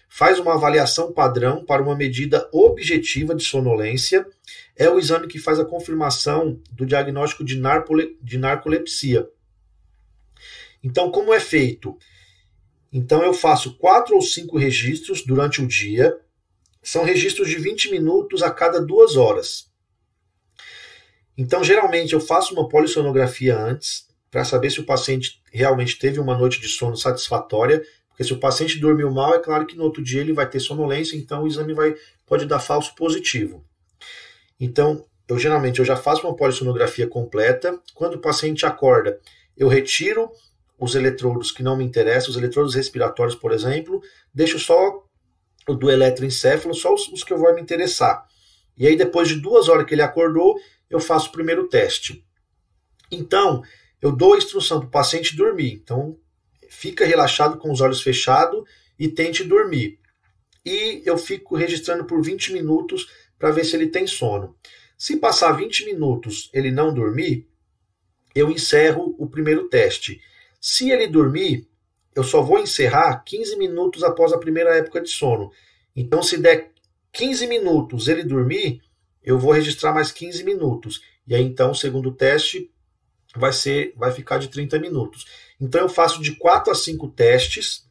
Faz 0.08 0.40
uma 0.40 0.54
avaliação 0.54 1.12
padrão 1.12 1.66
para 1.66 1.82
uma 1.82 1.96
medida 1.96 2.48
objetiva 2.54 3.36
de 3.36 3.44
sonolência. 3.44 4.26
É 4.76 4.90
o 4.90 4.98
exame 4.98 5.28
que 5.28 5.40
faz 5.40 5.60
a 5.60 5.66
confirmação 5.66 6.60
do 6.72 6.86
diagnóstico 6.86 7.44
de, 7.44 7.60
narcole, 7.60 8.18
de 8.22 8.38
narcolepsia. 8.38 9.30
Então, 10.84 11.12
como 11.12 11.34
é 11.34 11.40
feito? 11.40 11.98
Então, 12.92 13.24
eu 13.24 13.34
faço 13.34 13.78
quatro 13.78 14.16
ou 14.16 14.22
cinco 14.22 14.58
registros 14.58 15.24
durante 15.24 15.62
o 15.62 15.68
dia. 15.68 16.18
São 16.82 17.04
registros 17.04 17.50
de 17.50 17.56
20 17.58 17.92
minutos 17.92 18.44
a 18.44 18.52
cada 18.52 18.82
duas 18.82 19.16
horas. 19.16 19.72
Então, 21.38 21.64
geralmente, 21.64 22.14
eu 22.14 22.20
faço 22.20 22.54
uma 22.54 22.68
polissonografia 22.68 23.58
antes, 23.58 24.08
para 24.30 24.44
saber 24.44 24.72
se 24.72 24.80
o 24.80 24.86
paciente 24.86 25.40
realmente 25.52 26.00
teve 26.00 26.20
uma 26.20 26.36
noite 26.36 26.60
de 26.60 26.68
sono 26.68 26.98
satisfatória, 26.98 27.84
porque 28.10 28.24
se 28.24 28.34
o 28.34 28.40
paciente 28.40 28.80
dormiu 28.80 29.12
mal, 29.12 29.36
é 29.36 29.40
claro 29.40 29.66
que 29.66 29.76
no 29.76 29.84
outro 29.84 30.04
dia 30.04 30.22
ele 30.22 30.34
vai 30.34 30.50
ter 30.50 30.60
sonolência, 30.60 31.16
então 31.16 31.44
o 31.44 31.48
exame 31.48 31.74
vai, 31.74 31.96
pode 32.26 32.46
dar 32.48 32.60
falso 32.60 32.96
positivo. 32.96 33.64
Então, 34.64 35.06
eu 35.28 35.38
geralmente 35.38 35.80
eu 35.80 35.86
já 35.86 35.98
faço 35.98 36.26
uma 36.26 36.38
polissonografia 36.38 37.06
completa. 37.06 37.78
Quando 37.94 38.16
o 38.16 38.22
paciente 38.22 38.66
acorda, 38.66 39.20
eu 39.58 39.68
retiro 39.68 40.32
os 40.80 40.96
eletrodos 40.96 41.52
que 41.52 41.62
não 41.62 41.76
me 41.76 41.84
interessam, 41.84 42.30
os 42.30 42.38
eletrodos 42.38 42.74
respiratórios, 42.74 43.36
por 43.36 43.52
exemplo, 43.52 44.02
deixo 44.34 44.58
só 44.58 45.04
o 45.68 45.74
do 45.74 45.92
eletroencéfalo, 45.92 46.74
só 46.74 46.94
os, 46.94 47.10
os 47.10 47.26
que 47.26 47.34
eu 47.34 47.38
vou 47.38 47.54
me 47.54 47.62
interessar. 47.62 48.26
E 48.78 48.88
aí, 48.88 48.96
depois 48.96 49.28
de 49.28 49.36
duas 49.36 49.68
horas 49.68 49.86
que 49.86 49.94
ele 49.96 50.02
acordou, 50.02 50.58
eu 50.90 51.02
faço 51.02 51.28
o 51.28 51.34
primeiro 51.34 51.68
teste. 51.68 52.26
Então, 53.12 53.62
eu 54.02 54.14
dou 54.14 54.34
a 54.34 54.38
instrução 54.38 54.80
para 54.80 54.88
o 54.88 54.92
paciente 54.92 55.36
dormir. 55.36 55.74
Então, 55.74 56.18
fica 56.70 57.06
relaxado 57.06 57.58
com 57.58 57.70
os 57.70 57.82
olhos 57.82 58.02
fechados 58.02 58.64
e 58.98 59.10
tente 59.10 59.44
dormir. 59.44 60.00
E 60.66 61.02
eu 61.06 61.18
fico 61.18 61.58
registrando 61.58 62.06
por 62.06 62.24
20 62.24 62.54
minutos 62.54 63.08
para 63.38 63.52
ver 63.52 63.66
se 63.66 63.76
ele 63.76 63.88
tem 63.88 64.08
sono. 64.08 64.56
Se 64.98 65.18
passar 65.18 65.52
20 65.52 65.86
minutos 65.86 66.50
ele 66.54 66.72
não 66.72 66.94
dormir, 66.94 67.48
eu 68.34 68.50
encerro 68.50 69.16
o 69.18 69.28
primeiro 69.28 69.68
teste. 69.68 70.22
Se 70.60 70.90
ele 70.90 71.08
dormir, 71.08 71.68
eu 72.16 72.24
só 72.24 72.42
vou 72.42 72.60
encerrar 72.60 73.24
15 73.24 73.58
minutos 73.58 74.04
após 74.04 74.32
a 74.32 74.38
primeira 74.38 74.76
época 74.78 75.02
de 75.02 75.10
sono. 75.10 75.52
Então, 75.96 76.24
se 76.24 76.38
der 76.38 76.72
15 77.12 77.48
minutos 77.48 78.08
ele 78.08 78.24
dormir, 78.24 78.82
eu 79.24 79.38
vou 79.38 79.52
registrar 79.52 79.94
mais 79.94 80.12
15 80.12 80.44
minutos. 80.44 81.02
E 81.28 81.36
aí, 81.36 81.44
então, 81.44 81.72
o 81.72 81.76
segundo 81.76 82.12
teste 82.12 82.72
vai 83.36 83.52
ser, 83.52 83.94
vai 83.96 84.12
ficar 84.12 84.38
de 84.38 84.48
30 84.48 84.80
minutos. 84.80 85.26
Então, 85.60 85.82
eu 85.82 85.90
faço 85.90 86.22
de 86.22 86.36
4 86.36 86.72
a 86.72 86.76
5 86.76 87.08
testes. 87.10 87.88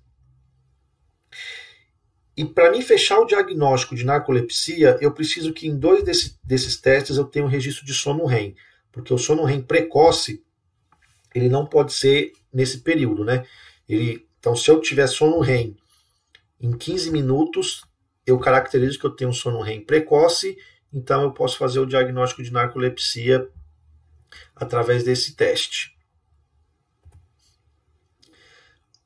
E 2.36 2.44
para 2.44 2.70
mim 2.70 2.80
fechar 2.80 3.18
o 3.18 3.26
diagnóstico 3.26 3.94
de 3.94 4.04
narcolepsia, 4.04 4.96
eu 5.00 5.12
preciso 5.12 5.52
que 5.52 5.68
em 5.68 5.76
dois 5.76 6.02
desse, 6.02 6.38
desses 6.42 6.76
testes 6.76 7.16
eu 7.16 7.24
tenha 7.24 7.44
um 7.44 7.48
registro 7.48 7.84
de 7.84 7.92
sono 7.92 8.24
REM. 8.24 8.56
Porque 8.90 9.12
o 9.12 9.18
sono 9.18 9.44
REM 9.44 9.62
precoce, 9.62 10.42
ele 11.34 11.48
não 11.48 11.66
pode 11.66 11.92
ser 11.92 12.32
nesse 12.52 12.78
período, 12.78 13.24
né? 13.24 13.44
Ele, 13.88 14.26
então, 14.38 14.56
se 14.56 14.70
eu 14.70 14.80
tiver 14.80 15.06
sono 15.06 15.40
REM 15.40 15.76
em 16.60 16.72
15 16.72 17.10
minutos, 17.10 17.84
eu 18.26 18.38
caracterizo 18.38 18.98
que 18.98 19.04
eu 19.04 19.10
tenho 19.10 19.30
um 19.30 19.34
sono 19.34 19.60
REM 19.60 19.84
precoce, 19.84 20.56
então 20.92 21.22
eu 21.22 21.32
posso 21.32 21.58
fazer 21.58 21.80
o 21.80 21.86
diagnóstico 21.86 22.42
de 22.42 22.52
narcolepsia 22.52 23.48
através 24.54 25.04
desse 25.04 25.34
teste. 25.34 25.91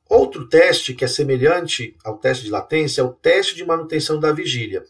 Outro 0.09 0.47
teste 0.47 0.93
que 0.93 1.03
é 1.03 1.07
semelhante 1.07 1.95
ao 2.03 2.17
teste 2.17 2.45
de 2.45 2.51
latência 2.51 3.01
é 3.01 3.03
o 3.03 3.13
teste 3.13 3.55
de 3.55 3.65
manutenção 3.65 4.19
da 4.19 4.31
vigília. 4.31 4.83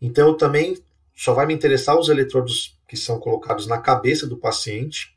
Então, 0.00 0.28
eu 0.28 0.34
também 0.34 0.76
só 1.14 1.32
vai 1.32 1.46
me 1.46 1.54
interessar 1.54 1.98
os 1.98 2.08
eletrodos 2.08 2.78
que 2.88 2.96
são 2.96 3.18
colocados 3.18 3.66
na 3.66 3.78
cabeça 3.78 4.26
do 4.26 4.36
paciente, 4.36 5.16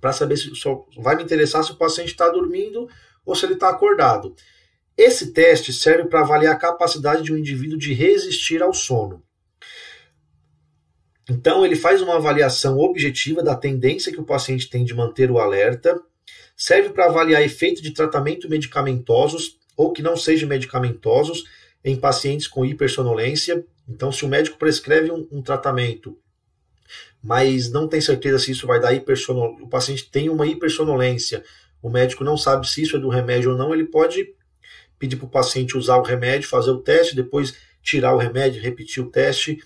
para 0.00 0.12
saber 0.12 0.36
se 0.36 0.54
só 0.54 0.86
vai 0.96 1.14
me 1.14 1.22
interessar 1.22 1.62
se 1.62 1.72
o 1.72 1.76
paciente 1.76 2.08
está 2.08 2.28
dormindo 2.28 2.88
ou 3.24 3.34
se 3.34 3.44
ele 3.44 3.54
está 3.54 3.68
acordado. 3.68 4.34
Esse 4.96 5.32
teste 5.32 5.72
serve 5.72 6.08
para 6.08 6.20
avaliar 6.20 6.54
a 6.54 6.58
capacidade 6.58 7.22
de 7.22 7.32
um 7.32 7.36
indivíduo 7.36 7.78
de 7.78 7.92
resistir 7.92 8.62
ao 8.62 8.74
sono. 8.74 9.22
Então, 11.28 11.64
ele 11.64 11.76
faz 11.76 12.02
uma 12.02 12.16
avaliação 12.16 12.78
objetiva 12.78 13.42
da 13.42 13.54
tendência 13.54 14.10
que 14.10 14.20
o 14.20 14.24
paciente 14.24 14.68
tem 14.68 14.84
de 14.84 14.92
manter 14.92 15.30
o 15.30 15.38
alerta, 15.38 16.02
serve 16.60 16.90
para 16.90 17.06
avaliar 17.06 17.42
efeito 17.42 17.80
de 17.80 17.90
tratamento 17.90 18.46
medicamentosos 18.46 19.56
ou 19.74 19.94
que 19.94 20.02
não 20.02 20.14
sejam 20.14 20.46
medicamentosos 20.46 21.44
em 21.82 21.96
pacientes 21.96 22.46
com 22.46 22.66
hipersonolência. 22.66 23.64
Então, 23.88 24.12
se 24.12 24.26
o 24.26 24.28
médico 24.28 24.58
prescreve 24.58 25.10
um, 25.10 25.26
um 25.32 25.40
tratamento, 25.40 26.18
mas 27.22 27.72
não 27.72 27.88
tem 27.88 27.98
certeza 27.98 28.38
se 28.38 28.50
isso 28.50 28.66
vai 28.66 28.78
dar 28.78 28.92
hipersonolência, 28.92 29.64
o 29.64 29.68
paciente 29.70 30.10
tem 30.10 30.28
uma 30.28 30.46
hipersonolência, 30.46 31.42
o 31.80 31.88
médico 31.88 32.24
não 32.24 32.36
sabe 32.36 32.68
se 32.68 32.82
isso 32.82 32.94
é 32.94 33.00
do 33.00 33.08
remédio 33.08 33.52
ou 33.52 33.56
não, 33.56 33.72
ele 33.72 33.86
pode 33.86 34.34
pedir 34.98 35.16
para 35.16 35.24
o 35.24 35.30
paciente 35.30 35.78
usar 35.78 35.96
o 35.96 36.02
remédio, 36.02 36.46
fazer 36.46 36.72
o 36.72 36.82
teste, 36.82 37.16
depois 37.16 37.54
tirar 37.82 38.14
o 38.14 38.18
remédio, 38.18 38.60
repetir 38.60 39.02
o 39.02 39.10
teste 39.10 39.58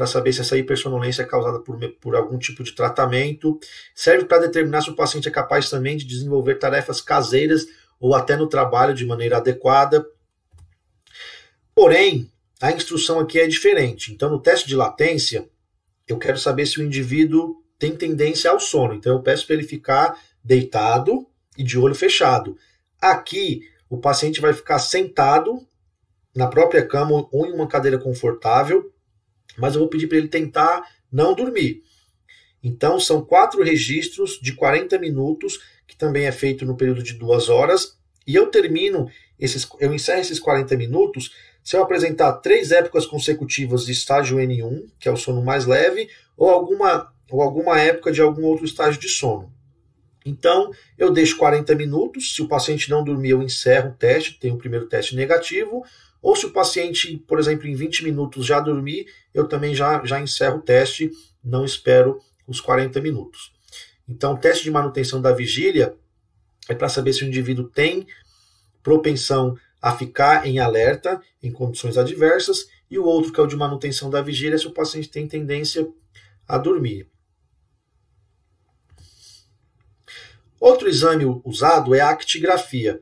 para 0.00 0.06
saber 0.06 0.32
se 0.32 0.40
essa 0.40 0.56
hipersonolência 0.56 1.24
é 1.24 1.26
causada 1.26 1.58
por, 1.58 1.78
por 2.00 2.16
algum 2.16 2.38
tipo 2.38 2.64
de 2.64 2.72
tratamento. 2.72 3.60
Serve 3.94 4.24
para 4.24 4.46
determinar 4.46 4.80
se 4.80 4.88
o 4.88 4.96
paciente 4.96 5.28
é 5.28 5.30
capaz 5.30 5.68
também 5.68 5.94
de 5.94 6.06
desenvolver 6.06 6.54
tarefas 6.54 7.02
caseiras 7.02 7.66
ou 8.00 8.14
até 8.14 8.34
no 8.34 8.48
trabalho 8.48 8.94
de 8.94 9.04
maneira 9.04 9.36
adequada. 9.36 10.06
Porém, 11.74 12.32
a 12.62 12.72
instrução 12.72 13.20
aqui 13.20 13.38
é 13.38 13.46
diferente. 13.46 14.10
Então, 14.10 14.30
no 14.30 14.40
teste 14.40 14.66
de 14.66 14.74
latência, 14.74 15.46
eu 16.08 16.16
quero 16.16 16.38
saber 16.38 16.64
se 16.64 16.80
o 16.80 16.82
indivíduo 16.82 17.62
tem 17.78 17.94
tendência 17.94 18.50
ao 18.50 18.58
sono. 18.58 18.94
Então, 18.94 19.12
eu 19.12 19.22
peço 19.22 19.46
para 19.46 19.56
ele 19.56 19.64
ficar 19.64 20.18
deitado 20.42 21.26
e 21.58 21.62
de 21.62 21.78
olho 21.78 21.94
fechado. 21.94 22.56
Aqui, 22.98 23.68
o 23.86 23.98
paciente 23.98 24.40
vai 24.40 24.54
ficar 24.54 24.78
sentado 24.78 25.60
na 26.34 26.46
própria 26.46 26.86
cama 26.86 27.28
ou 27.30 27.46
em 27.46 27.52
uma 27.52 27.68
cadeira 27.68 27.98
confortável, 27.98 28.90
mas 29.60 29.74
eu 29.74 29.80
vou 29.80 29.88
pedir 29.88 30.06
para 30.06 30.18
ele 30.18 30.28
tentar 30.28 30.82
não 31.12 31.34
dormir. 31.34 31.82
Então, 32.62 32.98
são 32.98 33.24
quatro 33.24 33.62
registros 33.62 34.38
de 34.40 34.52
40 34.52 34.98
minutos, 34.98 35.60
que 35.86 35.96
também 35.96 36.26
é 36.26 36.32
feito 36.32 36.64
no 36.64 36.76
período 36.76 37.02
de 37.02 37.14
duas 37.14 37.48
horas, 37.48 37.96
e 38.26 38.34
eu 38.34 38.46
termino, 38.46 39.10
esses, 39.38 39.68
eu 39.78 39.92
encerro 39.94 40.20
esses 40.20 40.38
40 40.38 40.76
minutos 40.76 41.32
se 41.62 41.76
eu 41.76 41.82
apresentar 41.82 42.32
três 42.34 42.70
épocas 42.72 43.06
consecutivas 43.06 43.84
de 43.84 43.92
estágio 43.92 44.38
N1, 44.38 44.86
que 44.98 45.08
é 45.08 45.12
o 45.12 45.16
sono 45.16 45.42
mais 45.42 45.66
leve, 45.66 46.08
ou 46.36 46.48
alguma, 46.48 47.12
ou 47.30 47.42
alguma 47.42 47.78
época 47.78 48.10
de 48.10 48.20
algum 48.20 48.44
outro 48.44 48.64
estágio 48.64 49.00
de 49.00 49.08
sono. 49.08 49.52
Então, 50.24 50.70
eu 50.98 51.10
deixo 51.10 51.36
40 51.36 51.74
minutos. 51.74 52.34
Se 52.34 52.42
o 52.42 52.48
paciente 52.48 52.90
não 52.90 53.02
dormir, 53.02 53.30
eu 53.30 53.42
encerro 53.42 53.90
o 53.90 53.94
teste, 53.94 54.38
tem 54.38 54.52
o 54.52 54.58
primeiro 54.58 54.86
teste 54.86 55.16
negativo. 55.16 55.84
Ou 56.22 56.36
se 56.36 56.46
o 56.46 56.50
paciente, 56.50 57.16
por 57.26 57.38
exemplo, 57.38 57.66
em 57.66 57.74
20 57.74 58.04
minutos 58.04 58.44
já 58.44 58.60
dormir, 58.60 59.06
eu 59.32 59.48
também 59.48 59.74
já, 59.74 60.04
já 60.04 60.20
encerro 60.20 60.58
o 60.58 60.62
teste, 60.62 61.10
não 61.42 61.64
espero 61.64 62.20
os 62.46 62.60
40 62.60 63.00
minutos. 63.00 63.52
Então, 64.08 64.34
o 64.34 64.38
teste 64.38 64.64
de 64.64 64.70
manutenção 64.70 65.22
da 65.22 65.32
vigília 65.32 65.94
é 66.68 66.74
para 66.74 66.88
saber 66.88 67.12
se 67.12 67.24
o 67.24 67.26
indivíduo 67.26 67.68
tem 67.68 68.06
propensão 68.82 69.56
a 69.80 69.96
ficar 69.96 70.46
em 70.46 70.58
alerta 70.58 71.20
em 71.42 71.50
condições 71.50 71.96
adversas, 71.96 72.68
e 72.90 72.98
o 72.98 73.04
outro, 73.04 73.32
que 73.32 73.40
é 73.40 73.42
o 73.42 73.46
de 73.46 73.56
manutenção 73.56 74.10
da 74.10 74.20
vigília, 74.20 74.56
é 74.56 74.58
se 74.58 74.66
o 74.66 74.72
paciente 74.72 75.08
tem 75.08 75.26
tendência 75.26 75.88
a 76.46 76.58
dormir. 76.58 77.08
Outro 80.60 80.90
exame 80.90 81.24
usado 81.42 81.94
é 81.94 82.00
a 82.00 82.10
actigrafia. 82.10 83.00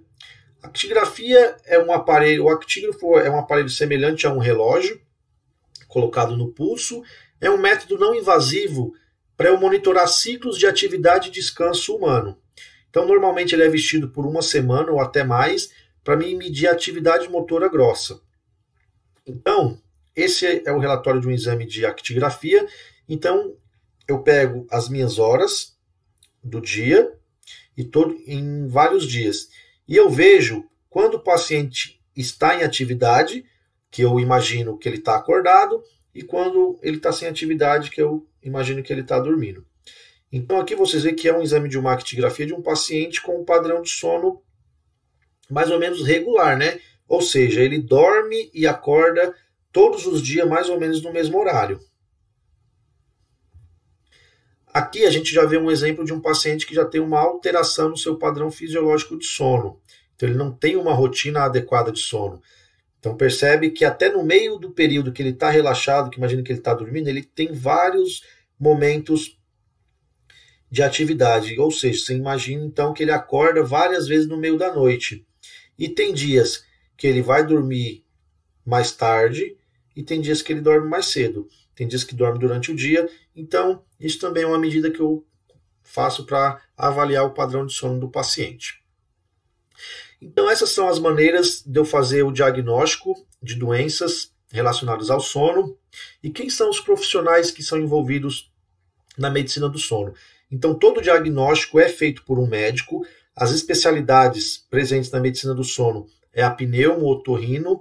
A 0.62 0.68
actigrafia 0.68 1.57
é 1.66 1.77
um 1.77 1.92
aparelho, 1.92 2.44
o 2.44 2.49
actígrafo 2.49 3.18
é 3.18 3.29
um 3.29 3.38
aparelho 3.38 3.68
semelhante 3.68 4.29
a 4.29 4.33
um 4.33 4.38
relógio 4.38 5.01
colocado 5.88 6.37
no 6.37 6.53
pulso. 6.53 7.03
É 7.40 7.51
um 7.51 7.59
método 7.59 7.99
não 7.99 8.14
invasivo 8.14 8.94
para 9.37 9.57
monitorar 9.57 10.07
ciclos 10.07 10.57
de 10.57 10.66
atividade 10.66 11.29
e 11.29 11.33
descanso 11.33 11.97
humano. 11.97 12.38
Então, 12.88 13.07
normalmente 13.07 13.55
ele 13.55 13.64
é 13.64 13.68
vestido 13.68 14.09
por 14.09 14.25
uma 14.25 14.40
semana 14.40 14.92
ou 14.92 15.01
até 15.01 15.25
mais 15.25 15.71
para 16.05 16.16
medir 16.16 16.68
a 16.68 16.73
atividade 16.73 17.29
motora 17.29 17.68
grossa. 17.68 18.21
Então, 19.27 19.81
esse 20.14 20.62
é 20.64 20.73
o 20.73 20.79
relatório 20.79 21.21
de 21.21 21.29
um 21.29 21.33
exame 21.33 21.66
de 21.66 21.85
actigrafia. 21.85 22.66
Então, 23.09 23.55
eu 24.07 24.21
pego 24.21 24.66
as 24.71 24.88
minhas 24.88 25.18
horas 25.18 25.77
do 26.42 26.61
dia 26.61 27.18
e 27.79 27.85
todo 27.85 28.21
em 28.27 28.67
vários 28.67 29.07
dias. 29.07 29.49
E 29.87 29.95
eu 29.95 30.11
vejo 30.11 30.69
quando 30.91 31.14
o 31.14 31.21
paciente 31.21 32.03
está 32.14 32.57
em 32.57 32.64
atividade, 32.64 33.45
que 33.88 34.03
eu 34.03 34.19
imagino 34.19 34.77
que 34.77 34.88
ele 34.88 34.97
está 34.97 35.14
acordado, 35.14 35.81
e 36.12 36.25
quando 36.25 36.77
ele 36.83 36.97
está 36.97 37.12
sem 37.12 37.29
atividade, 37.29 37.91
que 37.91 38.03
eu 38.03 38.27
imagino 38.43 38.83
que 38.83 38.93
ele 38.93 39.03
está 39.03 39.21
dormindo. 39.21 39.64
Então 40.33 40.59
aqui 40.59 40.75
vocês 40.75 41.05
veem 41.05 41.14
que 41.14 41.29
é 41.29 41.33
um 41.33 41.41
exame 41.41 41.69
de 41.69 41.79
uma 41.79 41.93
actigrafia 41.93 42.47
de 42.47 42.53
um 42.53 42.61
paciente 42.61 43.23
com 43.23 43.41
um 43.41 43.45
padrão 43.45 43.81
de 43.81 43.91
sono 43.91 44.43
mais 45.49 45.71
ou 45.71 45.79
menos 45.79 46.05
regular, 46.05 46.59
né? 46.59 46.81
Ou 47.07 47.23
seja, 47.23 47.62
ele 47.62 47.79
dorme 47.79 48.51
e 48.53 48.67
acorda 48.67 49.33
todos 49.73 50.05
os 50.05 50.21
dias 50.21 50.47
mais 50.49 50.69
ou 50.69 50.81
menos 50.81 51.01
no 51.01 51.12
mesmo 51.12 51.38
horário. 51.38 51.81
Aqui 54.79 55.05
a 55.05 55.11
gente 55.11 55.35
já 55.35 55.45
vê 55.45 55.59
um 55.59 55.73
exemplo 55.73 56.05
de 56.05 56.12
um 56.12 56.21
paciente 56.21 56.64
que 56.64 56.73
já 56.73 56.85
tem 56.85 57.01
uma 57.01 57.19
alteração 57.19 57.88
no 57.88 57.97
seu 57.97 58.14
padrão 58.17 58.49
fisiológico 58.49 59.19
de 59.19 59.27
sono. 59.27 59.81
Então 60.14 60.29
ele 60.29 60.38
não 60.38 60.53
tem 60.53 60.77
uma 60.77 60.95
rotina 60.95 61.41
adequada 61.41 61.91
de 61.91 61.99
sono. 61.99 62.41
Então 63.01 63.17
percebe 63.17 63.71
que 63.71 63.85
até 63.85 64.09
no 64.09 64.23
meio 64.23 64.57
do 64.57 64.71
período 64.71 65.11
que 65.11 65.21
ele 65.21 65.31
está 65.31 65.51
relaxado, 65.51 66.11
que 66.11 66.19
imagina 66.19 66.45
que 66.45 66.53
ele 66.53 66.61
está 66.61 66.75
dormindo, 66.75 67.09
ele 67.09 67.25
tem 67.25 67.53
vários 67.53 68.23
momentos 68.57 69.37
de 70.71 70.81
atividade. 70.81 71.59
Ou 71.59 71.73
seja, 71.73 71.99
você 71.99 72.14
imagina 72.14 72.64
então 72.64 72.95
que 72.95 73.03
ele 73.03 73.11
acorda 73.11 73.64
várias 73.64 74.07
vezes 74.07 74.29
no 74.29 74.38
meio 74.38 74.57
da 74.57 74.73
noite. 74.73 75.27
E 75.77 75.88
tem 75.88 76.14
dias 76.14 76.64
que 76.97 77.09
ele 77.09 77.21
vai 77.21 77.45
dormir 77.45 78.05
mais 78.64 78.93
tarde 78.93 79.57
e 79.97 80.05
tem 80.05 80.21
dias 80.21 80.41
que 80.41 80.53
ele 80.53 80.61
dorme 80.61 80.88
mais 80.88 81.07
cedo. 81.07 81.49
Tem 81.79 81.87
dias 81.87 82.03
que 82.03 82.17
dorme 82.17 82.41
durante 82.41 82.73
o 82.73 82.75
dia. 82.75 83.09
Então, 83.37 83.85
isso 84.01 84.19
também 84.19 84.43
é 84.43 84.47
uma 84.49 84.59
medida 84.59 84.91
que 84.91 84.99
eu 84.99 85.25
faço 85.81 86.27
para 86.27 86.61
avaliar 86.77 87.25
o 87.25 87.31
padrão 87.31 87.64
de 87.64 87.73
sono 87.73 88.01
do 88.01 88.11
paciente. 88.11 88.83
Então, 90.21 90.51
essas 90.51 90.71
são 90.71 90.88
as 90.88 90.99
maneiras 90.99 91.62
de 91.64 91.79
eu 91.79 91.85
fazer 91.85 92.25
o 92.25 92.33
diagnóstico 92.33 93.14
de 93.41 93.55
doenças 93.55 94.33
relacionadas 94.51 95.09
ao 95.09 95.21
sono 95.21 95.79
e 96.21 96.31
quem 96.31 96.51
são 96.51 96.69
os 96.69 96.81
profissionais 96.81 97.53
que 97.53 97.62
são 97.62 97.79
envolvidos 97.79 98.51
na 99.17 99.31
medicina 99.31 99.69
do 99.69 99.79
sono. 99.79 100.12
Então, 100.51 100.75
todo 100.75 101.01
diagnóstico 101.01 101.79
é 101.79 101.88
feito 101.88 102.25
por 102.25 102.41
um 102.41 102.49
médico. 102.49 103.07
As 103.37 103.53
especialidades 103.53 104.59
presentes 104.69 105.12
na 105.12 105.21
medicina 105.21 105.55
do 105.55 105.62
sono 105.62 106.09
é 106.33 106.43
a 106.43 106.51
pneumo, 106.51 107.07
otorrino, 107.07 107.79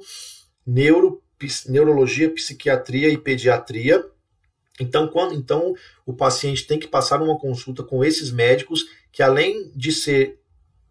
neuro, 0.63 1.19
neurologia, 1.67 2.30
psiquiatria 2.34 3.10
e 3.10 3.17
pediatria. 3.17 4.04
Então, 4.80 5.08
quando 5.08 5.34
então 5.34 5.73
o 6.06 6.13
paciente 6.13 6.67
tem 6.67 6.80
que 6.80 6.88
passar 6.88 7.21
uma 7.21 7.38
consulta 7.38 7.84
com 7.84 8.04
esses 8.04 8.32
médicos 8.32 8.86
que 9.12 9.23
além 9.23 9.71
de 9.76 9.91
ser 9.91 10.39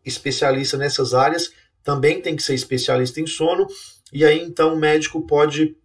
especialista 0.05 0.77
nessas 0.77 1.15
áreas 1.15 1.53
também 1.83 2.21
tem 2.21 2.35
que 2.35 2.43
ser 2.43 2.55
especialista 2.55 3.21
em 3.21 3.27
sono, 3.27 3.67
e 4.13 4.25
aí 4.25 4.41
então 4.41 4.75
o 4.75 4.79
médico 4.79 5.25
pode 5.25 5.77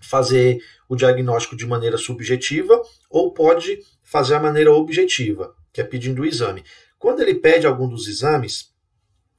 fazer 0.00 0.60
o 0.88 0.96
diagnóstico 0.96 1.56
de 1.56 1.66
maneira 1.66 1.96
subjetiva 1.96 2.80
ou 3.08 3.32
pode 3.32 3.80
fazer 4.02 4.34
a 4.34 4.40
maneira 4.40 4.72
objetiva, 4.72 5.54
que 5.72 5.80
é 5.80 5.84
pedindo 5.84 6.22
o 6.22 6.26
exame. 6.26 6.64
Quando 6.98 7.20
ele 7.20 7.34
pede 7.34 7.66
algum 7.66 7.88
dos 7.88 8.08
exames, 8.08 8.72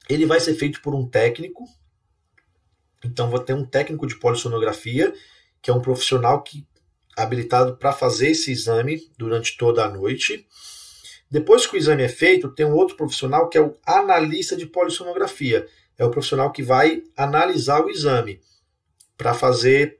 ele 0.09 0.25
vai 0.25 0.39
ser 0.39 0.53
feito 0.55 0.81
por 0.81 0.93
um 0.95 1.07
técnico. 1.07 1.63
Então, 3.03 3.29
vou 3.29 3.39
ter 3.39 3.53
um 3.53 3.65
técnico 3.65 4.07
de 4.07 4.15
polissonografia, 4.15 5.13
que 5.61 5.69
é 5.69 5.73
um 5.73 5.81
profissional 5.81 6.41
que 6.41 6.65
habilitado 7.15 7.75
para 7.77 7.91
fazer 7.91 8.29
esse 8.29 8.51
exame 8.51 9.11
durante 9.17 9.57
toda 9.57 9.83
a 9.83 9.89
noite. 9.89 10.47
Depois 11.29 11.65
que 11.65 11.75
o 11.75 11.77
exame 11.77 12.03
é 12.03 12.09
feito, 12.09 12.49
tem 12.49 12.65
um 12.65 12.75
outro 12.75 12.95
profissional 12.95 13.49
que 13.49 13.57
é 13.57 13.61
o 13.61 13.75
analista 13.85 14.55
de 14.55 14.67
polissonografia. 14.67 15.67
É 15.97 16.05
o 16.05 16.11
profissional 16.11 16.51
que 16.51 16.61
vai 16.61 17.03
analisar 17.15 17.83
o 17.83 17.89
exame 17.89 18.39
para 19.17 19.33
fazer 19.33 19.99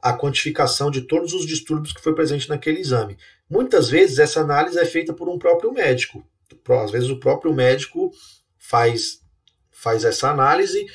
a 0.00 0.16
quantificação 0.16 0.88
de 0.88 1.02
todos 1.02 1.34
os 1.34 1.44
distúrbios 1.44 1.92
que 1.92 2.00
foi 2.00 2.14
presente 2.14 2.48
naquele 2.48 2.80
exame. 2.80 3.18
Muitas 3.50 3.90
vezes 3.90 4.20
essa 4.20 4.40
análise 4.40 4.78
é 4.78 4.84
feita 4.84 5.12
por 5.12 5.28
um 5.28 5.36
próprio 5.38 5.72
médico. 5.72 6.24
Às 6.82 6.92
vezes 6.92 7.10
o 7.10 7.18
próprio 7.18 7.52
médico 7.52 8.12
faz, 8.56 9.20
faz 9.70 10.04
essa 10.04 10.30
análise. 10.30 10.86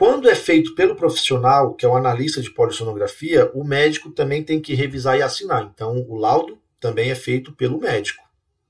Quando 0.00 0.30
é 0.30 0.34
feito 0.34 0.74
pelo 0.74 0.96
profissional, 0.96 1.74
que 1.74 1.84
é 1.84 1.88
o 1.88 1.94
analista 1.94 2.40
de 2.40 2.50
polissonografia, 2.50 3.50
o 3.52 3.62
médico 3.62 4.10
também 4.10 4.42
tem 4.42 4.58
que 4.58 4.72
revisar 4.72 5.18
e 5.18 5.22
assinar. 5.22 5.70
Então, 5.74 6.06
o 6.08 6.16
laudo 6.16 6.58
também 6.80 7.10
é 7.10 7.14
feito 7.14 7.52
pelo 7.52 7.78
médico, 7.78 8.24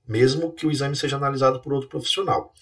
mesmo 0.08 0.50
que 0.50 0.66
o 0.66 0.72
exame 0.72 0.96
seja 0.96 1.14
analisado 1.14 1.60
por 1.60 1.72
outro 1.72 1.88
profissional. 1.88 2.52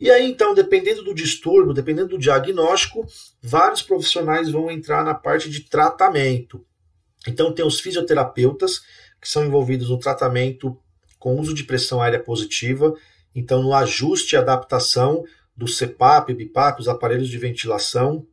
E 0.00 0.10
aí, 0.10 0.28
então, 0.28 0.52
dependendo 0.52 1.04
do 1.04 1.14
distúrbio, 1.14 1.72
dependendo 1.72 2.08
do 2.08 2.18
diagnóstico, 2.18 3.06
vários 3.40 3.80
profissionais 3.80 4.50
vão 4.50 4.68
entrar 4.72 5.04
na 5.04 5.14
parte 5.14 5.48
de 5.48 5.60
tratamento. 5.60 6.66
Então, 7.28 7.52
tem 7.52 7.64
os 7.64 7.78
fisioterapeutas, 7.78 8.80
que 9.20 9.28
são 9.28 9.44
envolvidos 9.44 9.88
no 9.88 10.00
tratamento 10.00 10.76
com 11.16 11.38
uso 11.38 11.54
de 11.54 11.62
pressão 11.62 12.02
aérea 12.02 12.18
positiva, 12.18 12.92
então, 13.32 13.62
no 13.62 13.72
ajuste 13.72 14.34
e 14.34 14.36
adaptação 14.36 15.24
do 15.60 15.66
CPAP, 15.66 16.32
BIPAP, 16.32 16.80
os 16.80 16.88
aparelhos 16.88 17.28
de 17.28 17.36
ventilação. 17.36 18.26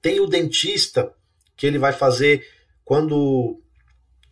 Tem 0.00 0.20
o 0.20 0.26
dentista, 0.26 1.12
que 1.54 1.66
ele 1.66 1.78
vai 1.78 1.92
fazer 1.92 2.46
quando 2.82 3.60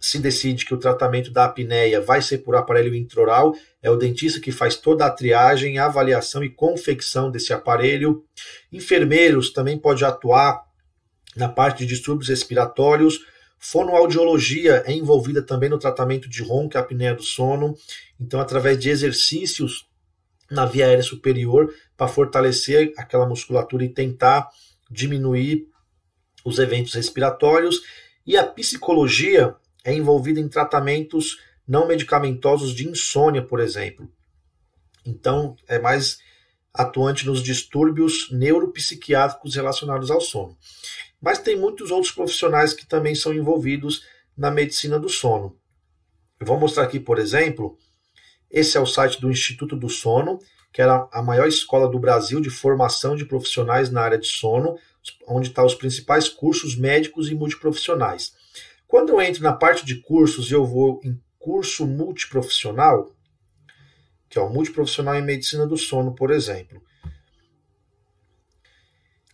se 0.00 0.18
decide 0.18 0.64
que 0.64 0.72
o 0.72 0.78
tratamento 0.78 1.30
da 1.30 1.44
apneia 1.44 2.00
vai 2.00 2.22
ser 2.22 2.38
por 2.38 2.56
aparelho 2.56 2.94
intraoral, 2.94 3.54
é 3.82 3.90
o 3.90 3.96
dentista 3.96 4.40
que 4.40 4.50
faz 4.50 4.74
toda 4.74 5.04
a 5.04 5.10
triagem, 5.10 5.78
avaliação 5.78 6.42
e 6.42 6.48
confecção 6.48 7.30
desse 7.30 7.52
aparelho. 7.52 8.24
Enfermeiros 8.72 9.52
também 9.52 9.78
pode 9.78 10.02
atuar 10.02 10.64
na 11.36 11.50
parte 11.50 11.80
de 11.80 11.86
distúrbios 11.94 12.30
respiratórios. 12.30 13.20
Fonoaudiologia 13.58 14.82
é 14.86 14.92
envolvida 14.92 15.42
também 15.42 15.68
no 15.68 15.78
tratamento 15.78 16.26
de 16.26 16.42
ronco 16.42 16.74
e 16.74 16.78
apneia 16.78 17.14
do 17.14 17.22
sono. 17.22 17.76
Então, 18.18 18.40
através 18.40 18.78
de 18.78 18.88
exercícios 18.88 19.86
na 20.50 20.64
via 20.66 20.86
aérea 20.86 21.02
superior 21.02 21.72
para 21.96 22.08
fortalecer 22.08 22.92
aquela 22.96 23.26
musculatura 23.26 23.84
e 23.84 23.88
tentar 23.88 24.48
diminuir 24.90 25.66
os 26.44 26.58
eventos 26.58 26.94
respiratórios. 26.94 27.80
E 28.26 28.36
a 28.36 28.46
psicologia 28.46 29.54
é 29.84 29.92
envolvida 29.94 30.40
em 30.40 30.48
tratamentos 30.48 31.38
não 31.66 31.86
medicamentosos 31.86 32.74
de 32.74 32.88
insônia, 32.88 33.42
por 33.42 33.60
exemplo. 33.60 34.10
Então, 35.04 35.56
é 35.68 35.78
mais 35.78 36.18
atuante 36.72 37.26
nos 37.26 37.42
distúrbios 37.42 38.30
neuropsiquiátricos 38.30 39.54
relacionados 39.54 40.10
ao 40.10 40.20
sono. 40.20 40.56
Mas 41.20 41.38
tem 41.38 41.56
muitos 41.56 41.90
outros 41.90 42.12
profissionais 42.12 42.74
que 42.74 42.86
também 42.86 43.14
são 43.14 43.32
envolvidos 43.32 44.02
na 44.36 44.50
medicina 44.50 44.98
do 44.98 45.08
sono. 45.08 45.56
Eu 46.40 46.46
vou 46.46 46.58
mostrar 46.58 46.82
aqui, 46.82 46.98
por 46.98 47.18
exemplo, 47.18 47.78
esse 48.50 48.76
é 48.76 48.80
o 48.80 48.86
site 48.86 49.20
do 49.20 49.30
Instituto 49.30 49.76
do 49.76 49.88
Sono, 49.88 50.38
que 50.72 50.82
era 50.82 51.08
a 51.12 51.22
maior 51.22 51.46
escola 51.46 51.88
do 51.88 51.98
Brasil 51.98 52.40
de 52.40 52.50
formação 52.50 53.14
de 53.14 53.24
profissionais 53.24 53.90
na 53.90 54.02
área 54.02 54.18
de 54.18 54.26
sono, 54.26 54.76
onde 55.28 55.48
estão 55.48 55.62
tá 55.62 55.66
os 55.66 55.74
principais 55.74 56.28
cursos 56.28 56.76
médicos 56.76 57.30
e 57.30 57.34
multiprofissionais. 57.34 58.32
Quando 58.86 59.10
eu 59.10 59.20
entro 59.20 59.42
na 59.42 59.52
parte 59.52 59.84
de 59.84 60.00
cursos 60.00 60.50
e 60.50 60.54
eu 60.54 60.64
vou 60.64 61.00
em 61.04 61.20
curso 61.38 61.86
multiprofissional, 61.86 63.14
que 64.28 64.38
é 64.38 64.42
o 64.42 64.50
multiprofissional 64.50 65.14
em 65.14 65.22
medicina 65.22 65.66
do 65.66 65.76
sono, 65.76 66.14
por 66.14 66.30
exemplo. 66.30 66.82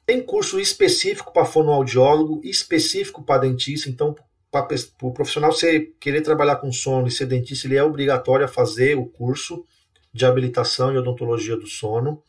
Tem 0.05 0.21
curso 0.23 0.59
específico 0.59 1.33
para 1.33 1.47
fonoaudiólogo, 1.47 2.41
específico 2.45 3.23
para 3.23 3.43
dentista, 3.43 3.89
então 3.89 4.15
para 4.51 4.67
o 5.03 5.13
profissional 5.13 5.53
você 5.53 5.93
querer 6.01 6.23
trabalhar 6.23 6.57
com 6.57 6.73
sono 6.73 7.07
e 7.07 7.11
ser 7.11 7.27
dentista, 7.27 7.67
ele 7.67 7.77
é 7.77 7.85
obrigatório 7.85 8.45
a 8.45 8.49
fazer 8.49 8.97
o 8.97 9.07
curso 9.07 9.65
de 10.13 10.27
habilitação 10.27 10.93
e 10.93 10.99
odontologia 10.99 11.57
do 11.57 11.67
sono. 11.67 12.23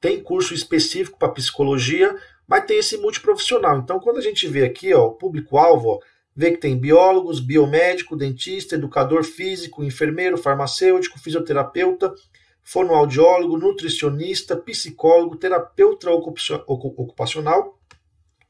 Tem 0.00 0.22
curso 0.22 0.52
específico 0.52 1.18
para 1.18 1.30
psicologia, 1.30 2.14
mas 2.46 2.66
tem 2.66 2.78
esse 2.78 2.98
multiprofissional. 2.98 3.78
Então, 3.78 3.98
quando 3.98 4.18
a 4.18 4.22
gente 4.22 4.46
vê 4.46 4.64
aqui, 4.64 4.92
ó, 4.92 5.06
o 5.06 5.12
público-alvo, 5.12 6.02
vê 6.36 6.52
que 6.52 6.58
tem 6.58 6.78
biólogos, 6.78 7.40
biomédico, 7.40 8.14
dentista, 8.14 8.74
educador 8.74 9.24
físico, 9.24 9.82
enfermeiro, 9.82 10.36
farmacêutico, 10.36 11.18
fisioterapeuta, 11.18 12.14
fonoaudiólogo, 12.62 13.56
nutricionista, 13.56 14.54
psicólogo, 14.54 15.36
terapeuta 15.36 16.10
ocupacional, 16.10 17.78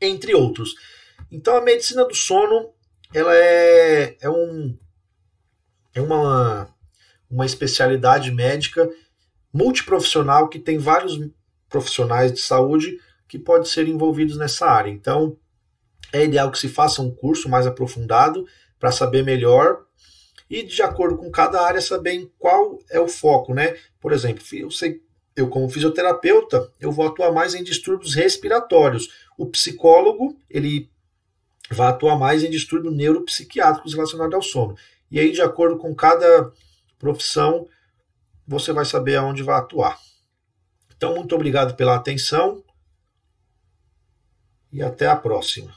entre 0.00 0.34
outros. 0.34 0.74
Então 1.30 1.56
a 1.56 1.60
medicina 1.60 2.04
do 2.04 2.14
sono 2.14 2.70
ela 3.12 3.34
é, 3.34 4.16
é, 4.20 4.30
um, 4.30 4.76
é 5.94 6.00
uma, 6.00 6.68
uma 7.30 7.46
especialidade 7.46 8.30
médica 8.30 8.88
multiprofissional 9.52 10.48
que 10.48 10.58
tem 10.58 10.78
vários 10.78 11.18
profissionais 11.68 12.32
de 12.32 12.40
saúde 12.40 12.98
que 13.26 13.38
podem 13.38 13.66
ser 13.66 13.88
envolvidos 13.88 14.36
nessa 14.36 14.66
área. 14.66 14.90
Então, 14.90 15.36
é 16.12 16.24
ideal 16.24 16.50
que 16.50 16.58
se 16.58 16.68
faça 16.68 17.02
um 17.02 17.10
curso 17.10 17.48
mais 17.48 17.66
aprofundado 17.66 18.46
para 18.78 18.90
saber 18.90 19.22
melhor 19.22 19.84
e 20.48 20.62
de 20.62 20.82
acordo 20.82 21.18
com 21.18 21.30
cada 21.30 21.60
área 21.60 21.80
saber 21.80 22.30
qual 22.38 22.78
é 22.90 22.98
o 22.98 23.08
foco, 23.08 23.52
né? 23.52 23.76
Por 24.00 24.12
exemplo, 24.12 24.42
eu 24.52 24.70
sei, 24.70 25.02
eu 25.36 25.48
como 25.48 25.68
fisioterapeuta, 25.68 26.72
eu 26.80 26.90
vou 26.90 27.06
atuar 27.06 27.32
mais 27.32 27.54
em 27.54 27.62
distúrbios 27.62 28.14
respiratórios. 28.14 29.08
O 29.36 29.46
psicólogo, 29.46 30.38
ele 30.48 30.90
vai 31.70 31.88
atuar 31.88 32.18
mais 32.18 32.42
em 32.42 32.50
distúrbios 32.50 32.94
neuropsiquiátricos 32.94 33.94
relacionados 33.94 34.34
ao 34.34 34.42
sono. 34.42 34.76
E 35.10 35.18
aí, 35.18 35.32
de 35.32 35.42
acordo 35.42 35.78
com 35.78 35.94
cada 35.94 36.52
profissão, 36.98 37.66
você 38.46 38.72
vai 38.72 38.84
saber 38.84 39.16
aonde 39.16 39.42
vai 39.42 39.58
atuar. 39.58 39.98
Então, 40.96 41.14
muito 41.14 41.34
obrigado 41.34 41.76
pela 41.76 41.94
atenção 41.94 42.62
e 44.72 44.82
até 44.82 45.06
a 45.06 45.16
próxima. 45.16 45.74